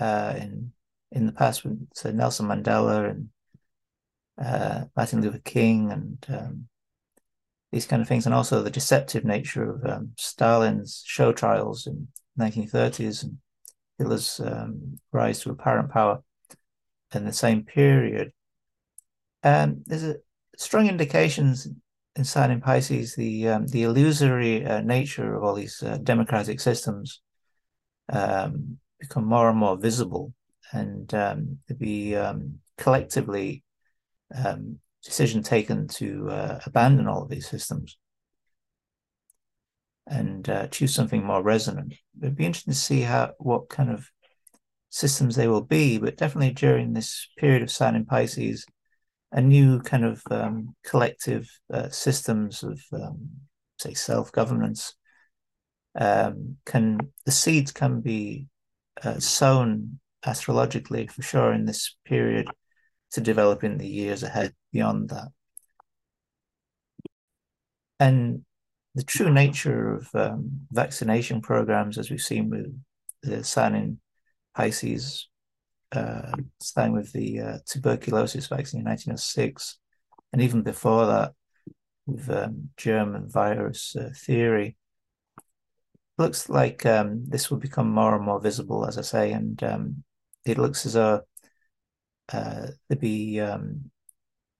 uh, 0.00 0.34
in 0.36 0.72
in 1.12 1.26
the 1.26 1.32
past 1.32 1.64
so 1.94 2.10
Nelson 2.10 2.46
Mandela 2.46 3.10
and 3.10 3.28
uh, 4.44 4.84
Martin 4.96 5.22
Luther 5.22 5.40
King 5.44 5.92
and 5.92 6.26
um, 6.28 6.68
these 7.72 7.86
kind 7.86 8.02
of 8.02 8.08
things, 8.08 8.26
and 8.26 8.34
also 8.34 8.62
the 8.62 8.70
deceptive 8.70 9.24
nature 9.24 9.70
of 9.70 9.84
um, 9.84 10.12
Stalin's 10.16 11.02
show 11.06 11.32
trials 11.32 11.86
in 11.86 12.08
1930s 12.38 13.22
and 13.22 13.38
Hitler's 13.98 14.40
um, 14.40 14.98
rise 15.12 15.40
to 15.40 15.50
apparent 15.50 15.90
power 15.90 16.22
in 17.14 17.24
the 17.24 17.32
same 17.32 17.64
period. 17.64 18.32
Um, 19.42 19.82
there's 19.86 20.04
a 20.04 20.16
strong 20.56 20.88
indications 20.88 21.68
inside 22.16 22.50
in 22.50 22.60
Pisces 22.60 23.14
the 23.14 23.48
um, 23.48 23.66
the 23.66 23.84
illusory 23.84 24.64
uh, 24.64 24.80
nature 24.80 25.34
of 25.34 25.44
all 25.44 25.54
these 25.54 25.82
uh, 25.82 25.98
democratic 26.02 26.60
systems 26.60 27.20
um, 28.12 28.78
become 29.00 29.24
more 29.24 29.48
and 29.50 29.58
more 29.58 29.76
visible, 29.76 30.32
and 30.72 31.12
um, 31.14 31.58
be 31.78 32.16
um, 32.16 32.58
collectively 32.78 33.62
um, 34.34 34.78
decision 35.04 35.42
taken 35.42 35.86
to 35.86 36.28
uh, 36.30 36.60
abandon 36.66 37.06
all 37.06 37.22
of 37.22 37.28
these 37.30 37.48
systems 37.48 37.96
and 40.08 40.48
uh, 40.48 40.66
choose 40.68 40.94
something 40.94 41.24
more 41.24 41.42
resonant. 41.42 41.94
It'd 42.20 42.36
be 42.36 42.46
interesting 42.46 42.72
to 42.72 42.78
see 42.78 43.00
how 43.00 43.32
what 43.38 43.68
kind 43.68 43.90
of 43.90 44.08
systems 44.88 45.36
they 45.36 45.48
will 45.48 45.62
be, 45.62 45.98
but 45.98 46.16
definitely 46.16 46.52
during 46.52 46.92
this 46.92 47.28
period 47.36 47.62
of 47.62 47.70
Saturn 47.70 47.96
in 47.96 48.06
Pisces 48.06 48.64
a 49.32 49.40
new 49.40 49.80
kind 49.80 50.04
of 50.04 50.22
um, 50.30 50.74
collective 50.84 51.48
uh, 51.72 51.88
systems 51.88 52.62
of 52.62 52.80
um, 52.92 53.28
say 53.78 53.94
self 53.94 54.32
governance 54.32 54.94
um, 55.98 56.56
can 56.64 56.98
the 57.24 57.32
seeds 57.32 57.72
can 57.72 58.00
be 58.00 58.46
uh, 59.02 59.18
sown 59.18 59.98
astrologically 60.24 61.06
for 61.06 61.22
sure 61.22 61.52
in 61.52 61.64
this 61.64 61.96
period 62.04 62.48
to 63.12 63.20
develop 63.20 63.64
in 63.64 63.78
the 63.78 63.88
years 63.88 64.22
ahead 64.22 64.52
beyond 64.72 65.08
that. 65.10 65.28
And 67.98 68.44
the 68.94 69.04
true 69.04 69.30
nature 69.30 69.94
of 69.94 70.08
um, 70.14 70.66
vaccination 70.70 71.40
programs, 71.40 71.98
as 71.98 72.10
we've 72.10 72.20
seen 72.20 72.50
with 72.50 72.78
the 73.22 73.44
Saturn 73.44 73.76
in 73.76 74.00
Pisces, 74.54 75.28
uh, 75.94 76.32
with 76.90 77.12
the 77.12 77.40
uh, 77.40 77.58
tuberculosis 77.66 78.48
vaccine 78.48 78.80
in 78.80 78.86
1906, 78.86 79.78
and 80.32 80.42
even 80.42 80.62
before 80.62 81.06
that, 81.06 81.32
with 82.06 82.30
um, 82.30 82.70
German 82.76 83.28
virus 83.28 83.96
uh, 83.96 84.10
theory. 84.14 84.76
Looks 86.18 86.48
like 86.48 86.86
um, 86.86 87.24
this 87.26 87.50
will 87.50 87.58
become 87.58 87.90
more 87.90 88.14
and 88.14 88.24
more 88.24 88.40
visible, 88.40 88.86
as 88.86 88.96
I 88.96 89.02
say, 89.02 89.32
and 89.32 89.62
um, 89.62 90.04
it 90.46 90.56
looks 90.56 90.86
as 90.86 90.94
though 90.94 91.22
uh, 92.32 92.68
there'd 92.88 93.00
be 93.00 93.40
um, 93.40 93.90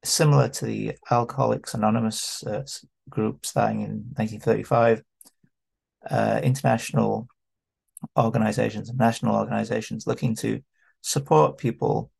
similar 0.05 0.49
to 0.49 0.65
the 0.65 0.93
Alcoholics 1.11 1.75
Anonymous 1.75 2.45
uh, 2.45 2.65
group 3.09 3.47
starting 3.47 3.81
in 3.81 3.91
1935, 4.17 5.03
uh, 6.11 6.41
international 6.43 7.29
organizations 8.19 8.89
and 8.91 8.99
national 8.99 9.37
organizations 9.37 10.07
looking 10.07 10.35
to 10.37 10.61
support 11.07 11.59
people 11.59 12.11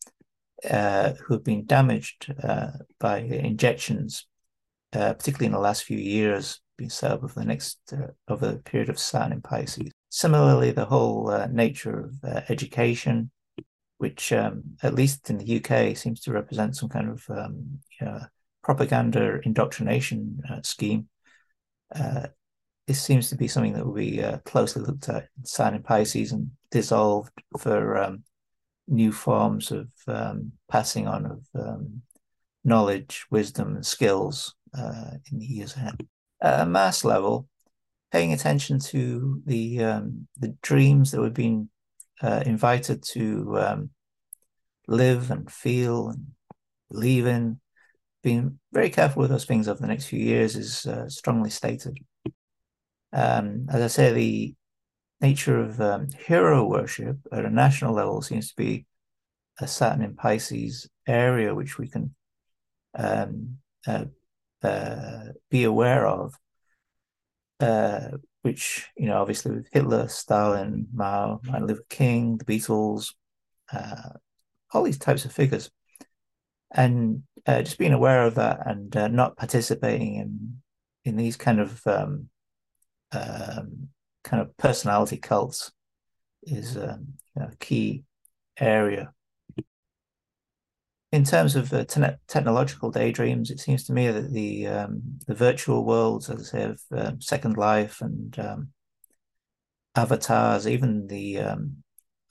uh, 0.69 1.13
who 1.13 1.35
have 1.35 1.45
been 1.45 1.67
damaged 1.67 2.33
uh, 2.43 2.71
by 2.99 3.19
injections, 3.19 4.27
uh, 4.93 5.13
particularly 5.15 5.47
in 5.47 5.53
the 5.53 5.59
last 5.59 5.85
few 5.85 5.99
years, 5.99 6.61
being 6.79 6.91
set 6.91 7.11
up 7.11 7.25
over 7.25 7.35
the 7.35 7.45
next 7.45 7.79
uh, 7.93 8.09
over 8.29 8.49
the 8.49 8.59
period 8.59 8.89
of 8.89 8.99
Saturn 8.99 9.33
in 9.33 9.43
Pisces. 9.43 9.91
Similarly, 10.11 10.71
the 10.71 10.85
whole 10.85 11.47
nature 11.51 12.11
of 12.11 12.45
education 12.49 13.31
which 13.99 14.33
um, 14.33 14.63
at 14.83 14.95
least 14.95 15.31
in 15.31 15.39
the 15.39 15.57
UK 15.57 15.97
seems 15.97 16.21
to 16.21 16.33
represent 16.33 16.77
some 16.77 16.89
kind 16.89 17.09
of 17.09 17.25
um, 17.31 17.79
you 18.01 18.07
know, 18.07 18.21
propaganda 18.63 19.41
indoctrination 19.45 20.41
uh, 20.51 20.61
scheme. 20.63 21.09
Uh, 21.95 22.27
this 22.87 23.03
seems 23.03 23.31
to 23.31 23.37
be 23.37 23.49
something 23.49 23.73
that 23.73 23.85
will 23.85 23.95
be 23.95 24.23
uh, 24.23 24.39
closely 24.39 24.83
looked 24.83 25.09
at 25.09 25.29
in 25.39 25.45
Saturn 25.45 25.83
Pisces 25.83 26.33
and 26.33 26.51
dissolved 26.71 27.33
for 27.59 27.97
um, 27.97 28.23
new 28.89 29.13
forms 29.13 29.71
of 29.71 29.89
um, 30.07 30.53
passing 30.71 31.07
on 31.07 31.27
of 31.27 31.47
um, 31.55 32.03
knowledge, 32.65 33.27
wisdom, 33.31 33.77
and 33.77 33.87
skills 33.87 34.55
uh, 34.77 35.13
in 35.31 35.39
the 35.39 35.47
years 35.47 35.75
ahead. 35.77 36.07
At 36.43 36.61
a 36.61 36.67
mass 36.67 37.05
level, 37.05 37.49
paying 38.13 38.33
attention 38.33 38.79
to 38.79 39.43
the 39.47 39.83
um, 39.83 40.29
the 40.39 40.57
dreams 40.63 41.11
that 41.11 41.21
we've 41.21 41.33
been 41.33 41.69
uh, 42.23 42.43
invited 42.47 43.03
to 43.03 43.59
um, 43.59 43.91
live 44.87 45.31
and 45.31 45.51
feel 45.51 46.09
and 46.09 46.27
believe 46.91 47.27
in. 47.27 47.61
Being 48.23 48.59
very 48.73 48.91
careful 48.91 49.21
with 49.21 49.31
those 49.31 49.45
things 49.45 49.69
over 49.69 49.81
the 49.81 49.87
next 49.87 50.07
few 50.07 50.19
years 50.19 50.57
is 50.57 50.85
uh, 50.87 51.09
strongly 51.09 51.51
stated. 51.51 51.97
Um, 53.13 53.67
as 53.71 53.83
I 53.83 53.87
say, 53.87 54.13
the 54.13 54.55
nature 55.21 55.61
of 55.61 55.81
um, 55.81 56.09
hero 56.27 56.67
worship 56.67 57.19
at 57.33 57.45
a 57.45 57.51
national 57.51 57.95
level 57.95 58.23
seems 58.23 58.51
to 58.51 58.57
be 58.57 58.87
a 59.61 59.67
Saturn 59.67 60.03
in 60.03 60.15
Pisces 60.15 60.89
area 61.07 61.55
which 61.55 61.79
we 61.79 61.89
can 61.89 62.15
um, 62.95 63.59
uh, 63.87 64.05
uh, 64.63 65.25
be 65.51 65.65
aware 65.65 66.07
of. 66.07 66.35
Uh, 67.59 68.11
which 68.43 68.87
you 68.97 69.07
know, 69.07 69.21
obviously 69.21 69.51
with 69.51 69.69
Hitler, 69.73 70.07
Stalin, 70.07 70.87
Mao, 70.93 71.41
Martin 71.43 71.67
Luther 71.67 71.85
King, 71.89 72.37
the 72.37 72.45
Beatles, 72.45 73.15
uh, 73.73 74.11
all 74.73 74.85
these 74.85 74.99
types 74.99 75.25
of 75.25 75.33
figures, 75.33 75.71
and 76.73 77.23
uh, 77.47 77.63
just 77.63 77.79
being 77.79 77.93
aware 77.93 78.25
of 78.25 78.37
that 78.37 78.65
and 78.67 78.95
uh, 78.97 79.09
not 79.09 79.37
participating 79.37 80.17
in 80.17 80.63
in 81.05 81.17
these 81.17 81.37
kind 81.37 81.61
of 81.61 81.85
um, 81.87 82.29
um, 83.13 83.89
kind 84.27 84.43
of 84.43 84.55
personality 84.57 85.17
cults 85.17 85.71
is 86.43 86.77
um, 86.77 87.15
a 87.37 87.55
key 87.57 88.03
area. 88.59 89.13
In 91.13 91.25
terms 91.25 91.55
of 91.55 91.73
uh, 91.73 91.85
te- 91.85 92.19
technological 92.27 92.91
daydreams, 92.91 93.51
it 93.51 93.61
seems 93.61 93.85
to 93.85 93.93
me 93.93 94.11
that 94.11 94.33
the 94.33 94.67
um, 94.67 95.01
the 95.27 95.35
virtual 95.35 95.85
worlds, 95.85 96.29
as 96.29 96.41
I 96.41 96.45
say, 96.45 96.63
of 96.65 96.81
um, 96.91 97.21
Second 97.21 97.57
Life 97.57 98.01
and 98.01 98.39
um, 98.39 98.69
avatars, 99.95 100.67
even 100.67 101.07
the 101.07 101.39
um, 101.39 101.77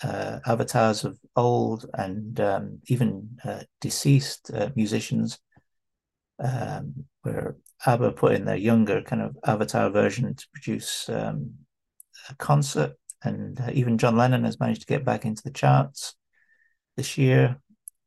uh, 0.03 0.39
avatars 0.45 1.05
of 1.05 1.17
old 1.35 1.89
and 1.93 2.39
um, 2.41 2.79
even 2.87 3.39
uh, 3.43 3.63
deceased 3.79 4.51
uh, 4.53 4.69
musicians, 4.75 5.39
where 6.37 7.55
ABBA 7.85 8.11
put 8.11 8.33
in 8.33 8.45
their 8.45 8.57
younger 8.57 9.01
kind 9.01 9.21
of 9.21 9.37
avatar 9.45 9.89
version 9.89 10.35
to 10.35 10.47
produce 10.53 11.09
um, 11.09 11.64
concert. 12.38 12.93
And 13.23 13.59
uh, 13.59 13.69
even 13.73 13.97
John 13.97 14.17
Lennon 14.17 14.43
has 14.43 14.59
managed 14.59 14.82
to 14.82 14.88
get 14.88 15.05
back 15.05 15.26
into 15.26 15.43
the 15.43 15.51
charts 15.51 16.15
this 16.97 17.17
year, 17.17 17.57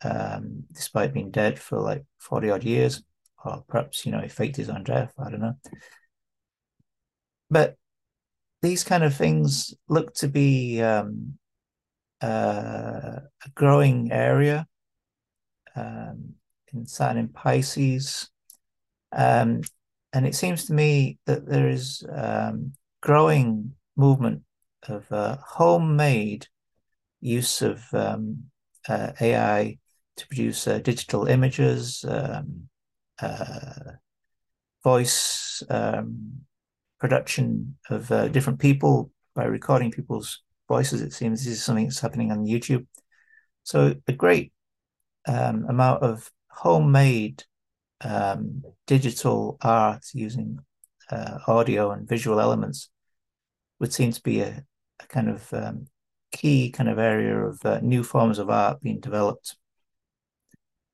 um, 0.03 0.65
despite 0.73 1.15
being 1.15 1.31
dead 1.31 1.59
for 1.59 1.81
like 1.81 2.05
40 2.21 2.51
odd 2.51 2.65
years. 2.65 3.03
Or 3.45 3.65
perhaps, 3.69 4.05
you 4.05 4.13
know, 4.13 4.21
he 4.21 4.29
faked 4.29 4.57
his 4.57 4.69
own 4.69 4.85
death. 4.85 5.13
I 5.19 5.31
don't 5.31 5.41
know. 5.41 5.57
But 7.51 7.77
these 8.63 8.85
kind 8.85 9.05
of 9.05 9.15
things 9.15 9.75
look 9.89 10.15
to 10.15 10.29
be 10.29 10.83
um, 10.83 11.39
uh, 12.21 13.21
a 13.21 13.51
growing 13.55 14.11
area 14.11 14.67
um, 15.77 16.35
in 16.73 16.87
Saturn 16.87 17.19
in 17.19 17.29
Pisces. 17.29 18.29
Um, 19.13 19.63
and 20.13 20.27
it 20.27 20.35
seems 20.35 20.65
to 20.67 20.73
me 20.73 21.19
that 21.27 21.47
there 21.47 21.69
is 21.69 22.05
um, 22.11 22.73
growing 23.01 23.73
movement 23.99 24.43
of 24.89 25.11
uh, 25.13 25.37
homemade 25.45 26.47
use 27.21 27.61
of 27.61 27.83
um, 27.93 28.45
uh, 28.89 29.13
AI 29.21 29.79
to 30.17 30.27
produce 30.29 30.67
uh, 30.67 30.79
digital 30.79 31.27
images, 31.27 32.05
um, 32.09 32.69
uh, 33.21 33.93
voice 34.83 35.63
um, 35.69 36.41
production 37.01 37.77
of 37.91 38.11
uh, 38.11 38.29
different 38.29 38.59
people 38.59 39.11
by 39.35 39.45
recording 39.45 39.91
people's 39.91 40.43
voices, 40.69 41.01
it 41.01 41.13
seems. 41.13 41.45
This 41.45 41.55
is 41.55 41.65
something 41.65 41.85
that's 41.85 42.01
happening 42.01 42.33
on 42.33 42.47
YouTube. 42.47 42.87
So 43.65 43.95
a 44.07 44.13
great 44.13 44.53
um, 45.27 45.67
amount 45.69 46.03
of 46.03 46.31
homemade 46.49 47.45
um, 48.01 48.63
digital 48.87 49.59
art 49.61 50.05
using 50.15 50.59
uh, 51.11 51.39
audio 51.47 51.91
and 51.91 52.09
visual 52.09 52.41
elements 52.41 52.91
would 53.81 53.93
seem 53.93 54.13
to 54.13 54.23
be 54.23 54.41
a, 54.41 54.65
a 55.01 55.07
kind 55.07 55.29
of 55.29 55.53
um, 55.53 55.87
key 56.33 56.71
kind 56.71 56.89
of 56.89 56.99
area 56.99 57.37
of 57.37 57.65
uh, 57.65 57.81
new 57.83 58.03
forms 58.03 58.39
of 58.39 58.51
art 58.51 58.81
being 58.81 59.01
developed 59.01 59.57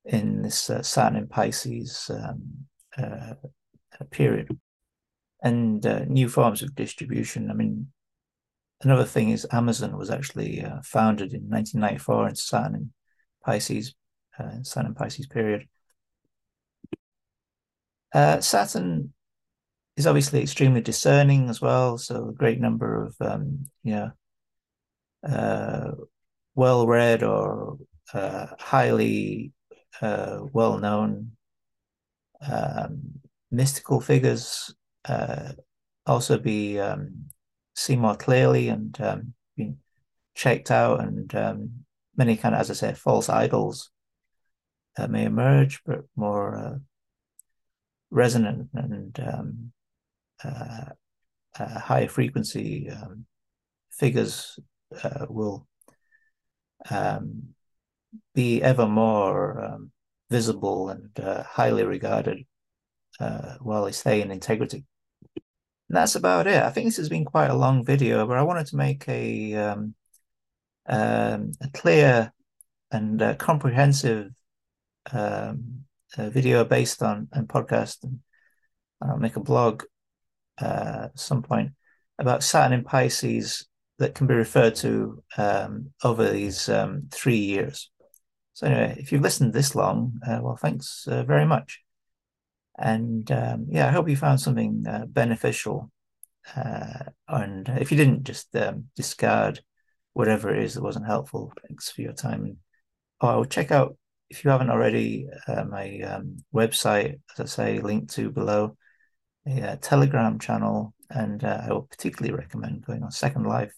in 0.05 0.43
this 0.43 0.69
uh, 0.71 0.83
Saturn 0.83 1.17
and 1.17 1.31
Pisces 1.31 2.11
um, 2.11 2.67
uh, 2.97 3.35
period. 4.11 4.59
And 5.43 5.85
uh, 5.85 6.05
new 6.07 6.29
forms 6.29 6.63
of 6.63 6.75
distribution. 6.75 7.51
I 7.51 7.55
mean, 7.55 7.89
Another 8.85 9.05
thing 9.05 9.31
is 9.31 9.47
Amazon 9.51 9.97
was 9.97 10.11
actually 10.11 10.63
uh, 10.63 10.81
founded 10.83 11.33
in 11.33 11.49
1994 11.49 12.29
in 12.29 12.37
Saturn 12.37 12.75
and 12.75 12.91
Pisces, 13.43 13.95
uh, 14.39 14.63
Saturn 14.63 14.89
and 14.89 14.97
Pisces 14.97 15.27
period. 15.27 15.67
Uh, 18.13 18.41
Saturn 18.41 19.15
is 19.97 20.07
obviously 20.07 20.43
extremely 20.43 20.81
discerning 20.81 21.49
as 21.49 21.61
well, 21.61 21.99
so 21.99 22.29
a 22.29 22.33
great 22.33 22.61
number 22.61 23.05
of 23.05 23.17
um, 23.21 23.67
you 23.83 23.95
know 23.95 24.11
uh, 25.29 25.93
well-read 26.55 27.23
or 27.23 27.79
uh, 28.13 28.47
highly 28.59 29.53
uh, 30.01 30.41
well-known 30.53 31.33
um, 32.47 33.21
mystical 33.51 34.01
figures 34.01 34.75
uh, 35.07 35.53
also 36.07 36.39
be 36.39 36.79
um, 36.79 37.27
see 37.75 37.97
more 37.97 38.17
clearly 38.17 38.69
and 38.69 39.01
um, 39.01 39.35
being 39.57 39.79
checked 40.35 40.71
out 40.71 41.01
and 41.01 41.35
um, 41.35 41.71
many 42.17 42.37
kind 42.37 42.55
of, 42.55 42.61
as 42.61 42.71
I 42.71 42.75
said, 42.75 42.99
false 42.99 43.29
idols 43.29 43.91
uh, 44.97 45.07
may 45.07 45.25
emerge, 45.25 45.83
but 45.85 46.05
more 46.17 46.57
uh, 46.57 46.79
resonant 48.11 48.69
and 48.75 49.19
um, 49.21 49.73
uh, 50.45 50.85
uh 51.59 51.79
high 51.79 52.07
frequency 52.07 52.91
um, 52.91 53.27
figures 53.91 54.59
uh, 55.03 55.27
will 55.29 55.67
um, 56.91 57.55
be 58.35 58.63
ever 58.63 58.87
more 58.87 59.65
um, 59.65 59.91
visible 60.31 60.91
and 60.91 61.19
uh, 61.21 61.43
highly 61.45 61.85
regarded 61.85 62.45
while 63.61 63.85
they 63.85 63.93
stay 63.93 64.21
in 64.21 64.31
integrity. 64.31 64.85
And 65.89 65.97
that's 65.97 66.17
about 66.17 66.47
it. 66.47 66.63
I 66.63 66.71
think 66.71 66.87
this 66.87 66.97
has 66.97 67.09
been 67.09 67.25
quite 67.25 67.51
a 67.51 67.55
long 67.55 67.85
video, 67.85 68.27
but 68.27 68.39
I 68.39 68.43
wanted 68.43 68.67
to 68.69 68.77
make 68.77 69.09
a 69.09 69.55
um, 69.55 69.95
um, 70.87 71.53
a 71.61 71.69
clear 71.73 72.33
and 72.91 73.21
uh, 73.21 73.35
comprehensive 73.35 74.31
um, 75.13 75.85
video 76.17 76.65
based 76.65 77.03
on 77.03 77.29
and 77.33 77.49
podcast, 77.49 78.03
and 78.05 78.21
I'll 79.03 79.19
make 79.19 79.37
a 79.37 79.41
blog 79.41 79.83
uh, 80.59 81.09
some 81.15 81.43
point 81.43 81.73
about 82.19 82.43
Saturn 82.43 82.73
in 82.73 82.85
Pisces 82.85 83.67
that 83.99 84.15
can 84.15 84.27
be 84.27 84.35
referred 84.35 84.75
to 84.77 85.23
um, 85.37 85.91
over 86.03 86.31
these 86.31 86.69
um, 86.69 87.09
three 87.11 87.39
years. 87.39 87.91
So 88.55 88.67
anyway, 88.67 88.97
if 88.99 89.11
you've 89.11 89.23
listened 89.23 89.53
this 89.53 89.75
long, 89.75 90.21
uh, 90.27 90.39
well, 90.43 90.57
thanks 90.57 91.07
uh, 91.09 91.25
very 91.25 91.45
much. 91.45 91.81
And 92.79 93.31
um, 93.31 93.67
yeah, 93.69 93.89
I 93.89 93.91
hope 93.91 94.09
you 94.09 94.17
found 94.17 94.41
something 94.41 94.85
uh, 94.89 95.07
beneficial. 95.07 95.91
Uh, 96.57 97.05
and 97.29 97.69
if 97.81 97.91
you 97.91 97.97
didn't, 97.97 98.25
just 98.25 98.55
um, 98.57 98.87
discard 98.97 99.61
whatever 100.13 100.55
it 100.55 100.63
is 100.63 100.75
that 100.75 100.83
wasn't 100.83 101.07
helpful. 101.07 101.53
Thanks 101.67 101.91
for 101.91 102.03
your 102.03 102.13
time. 102.13 102.59
Oh, 103.21 103.29
I 103.29 103.37
will 103.37 103.45
check 103.45 103.71
out 103.71 103.97
if 104.31 104.45
you 104.45 104.51
haven't 104.51 104.71
already 104.71 105.29
uh, 105.47 105.65
my 105.65 106.01
um, 106.01 106.39
website, 106.55 107.21
as 107.33 107.41
I 107.41 107.45
say, 107.45 107.79
linked 107.81 108.15
to 108.15 108.31
below, 108.31 108.77
a 109.47 109.73
uh, 109.73 109.77
Telegram 109.81 110.39
channel, 110.39 110.95
and 111.11 111.45
uh, 111.45 111.63
I 111.65 111.73
will 111.73 111.83
particularly 111.83 112.35
recommend 112.35 112.85
going 112.85 113.03
on 113.03 113.11
Second 113.11 113.47
Life 113.47 113.75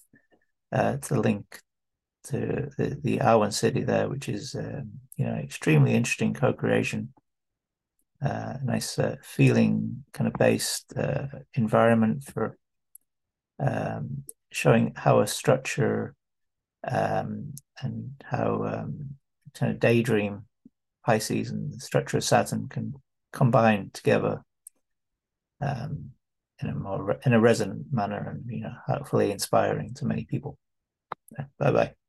uh, 0.73 0.97
to 0.99 1.21
link 1.21 1.61
to 2.25 2.71
the, 2.77 2.99
the 3.03 3.19
Arwen 3.19 3.53
city 3.53 3.83
there, 3.83 4.09
which 4.09 4.29
is 4.29 4.55
um, 4.55 4.93
you 5.17 5.25
know 5.27 5.35
extremely 5.35 5.95
interesting 5.95 6.35
co-creation, 6.35 7.13
uh, 8.23 8.55
nice 8.65 8.99
uh, 8.99 9.17
feeling 9.23 10.05
kind 10.13 10.29
of 10.29 10.35
based 10.35 10.93
uh, 10.97 11.27
environment 11.55 12.25
for 12.25 12.57
um, 13.59 14.25
showing 14.53 14.93
how 14.97 15.21
a 15.21 15.27
structure 15.27 16.15
um, 16.87 17.55
and 17.81 18.11
how 18.25 18.65
um, 18.65 19.11
kind 19.55 19.73
of 19.73 19.81
daydream 19.81 20.45
Pisces 21.05 21.51
and 21.51 21.73
the 21.73 21.81
structure 21.81 22.17
of 22.17 22.25
Saturn 22.25 22.69
can 22.69 22.95
combine 23.33 23.91
together 23.93 24.43
um, 25.61 26.11
in 26.61 26.69
a 26.69 26.75
more 26.75 27.19
in 27.25 27.33
a 27.33 27.41
resonant 27.41 27.87
manner 27.93 28.31
and 28.31 28.51
you 28.51 28.63
know 28.63 28.73
hopefully 28.87 29.31
inspiring 29.31 29.95
to 29.95 30.07
many 30.07 30.25
people. 30.25 30.59
Bye 31.59 31.73
bye. 31.73 32.06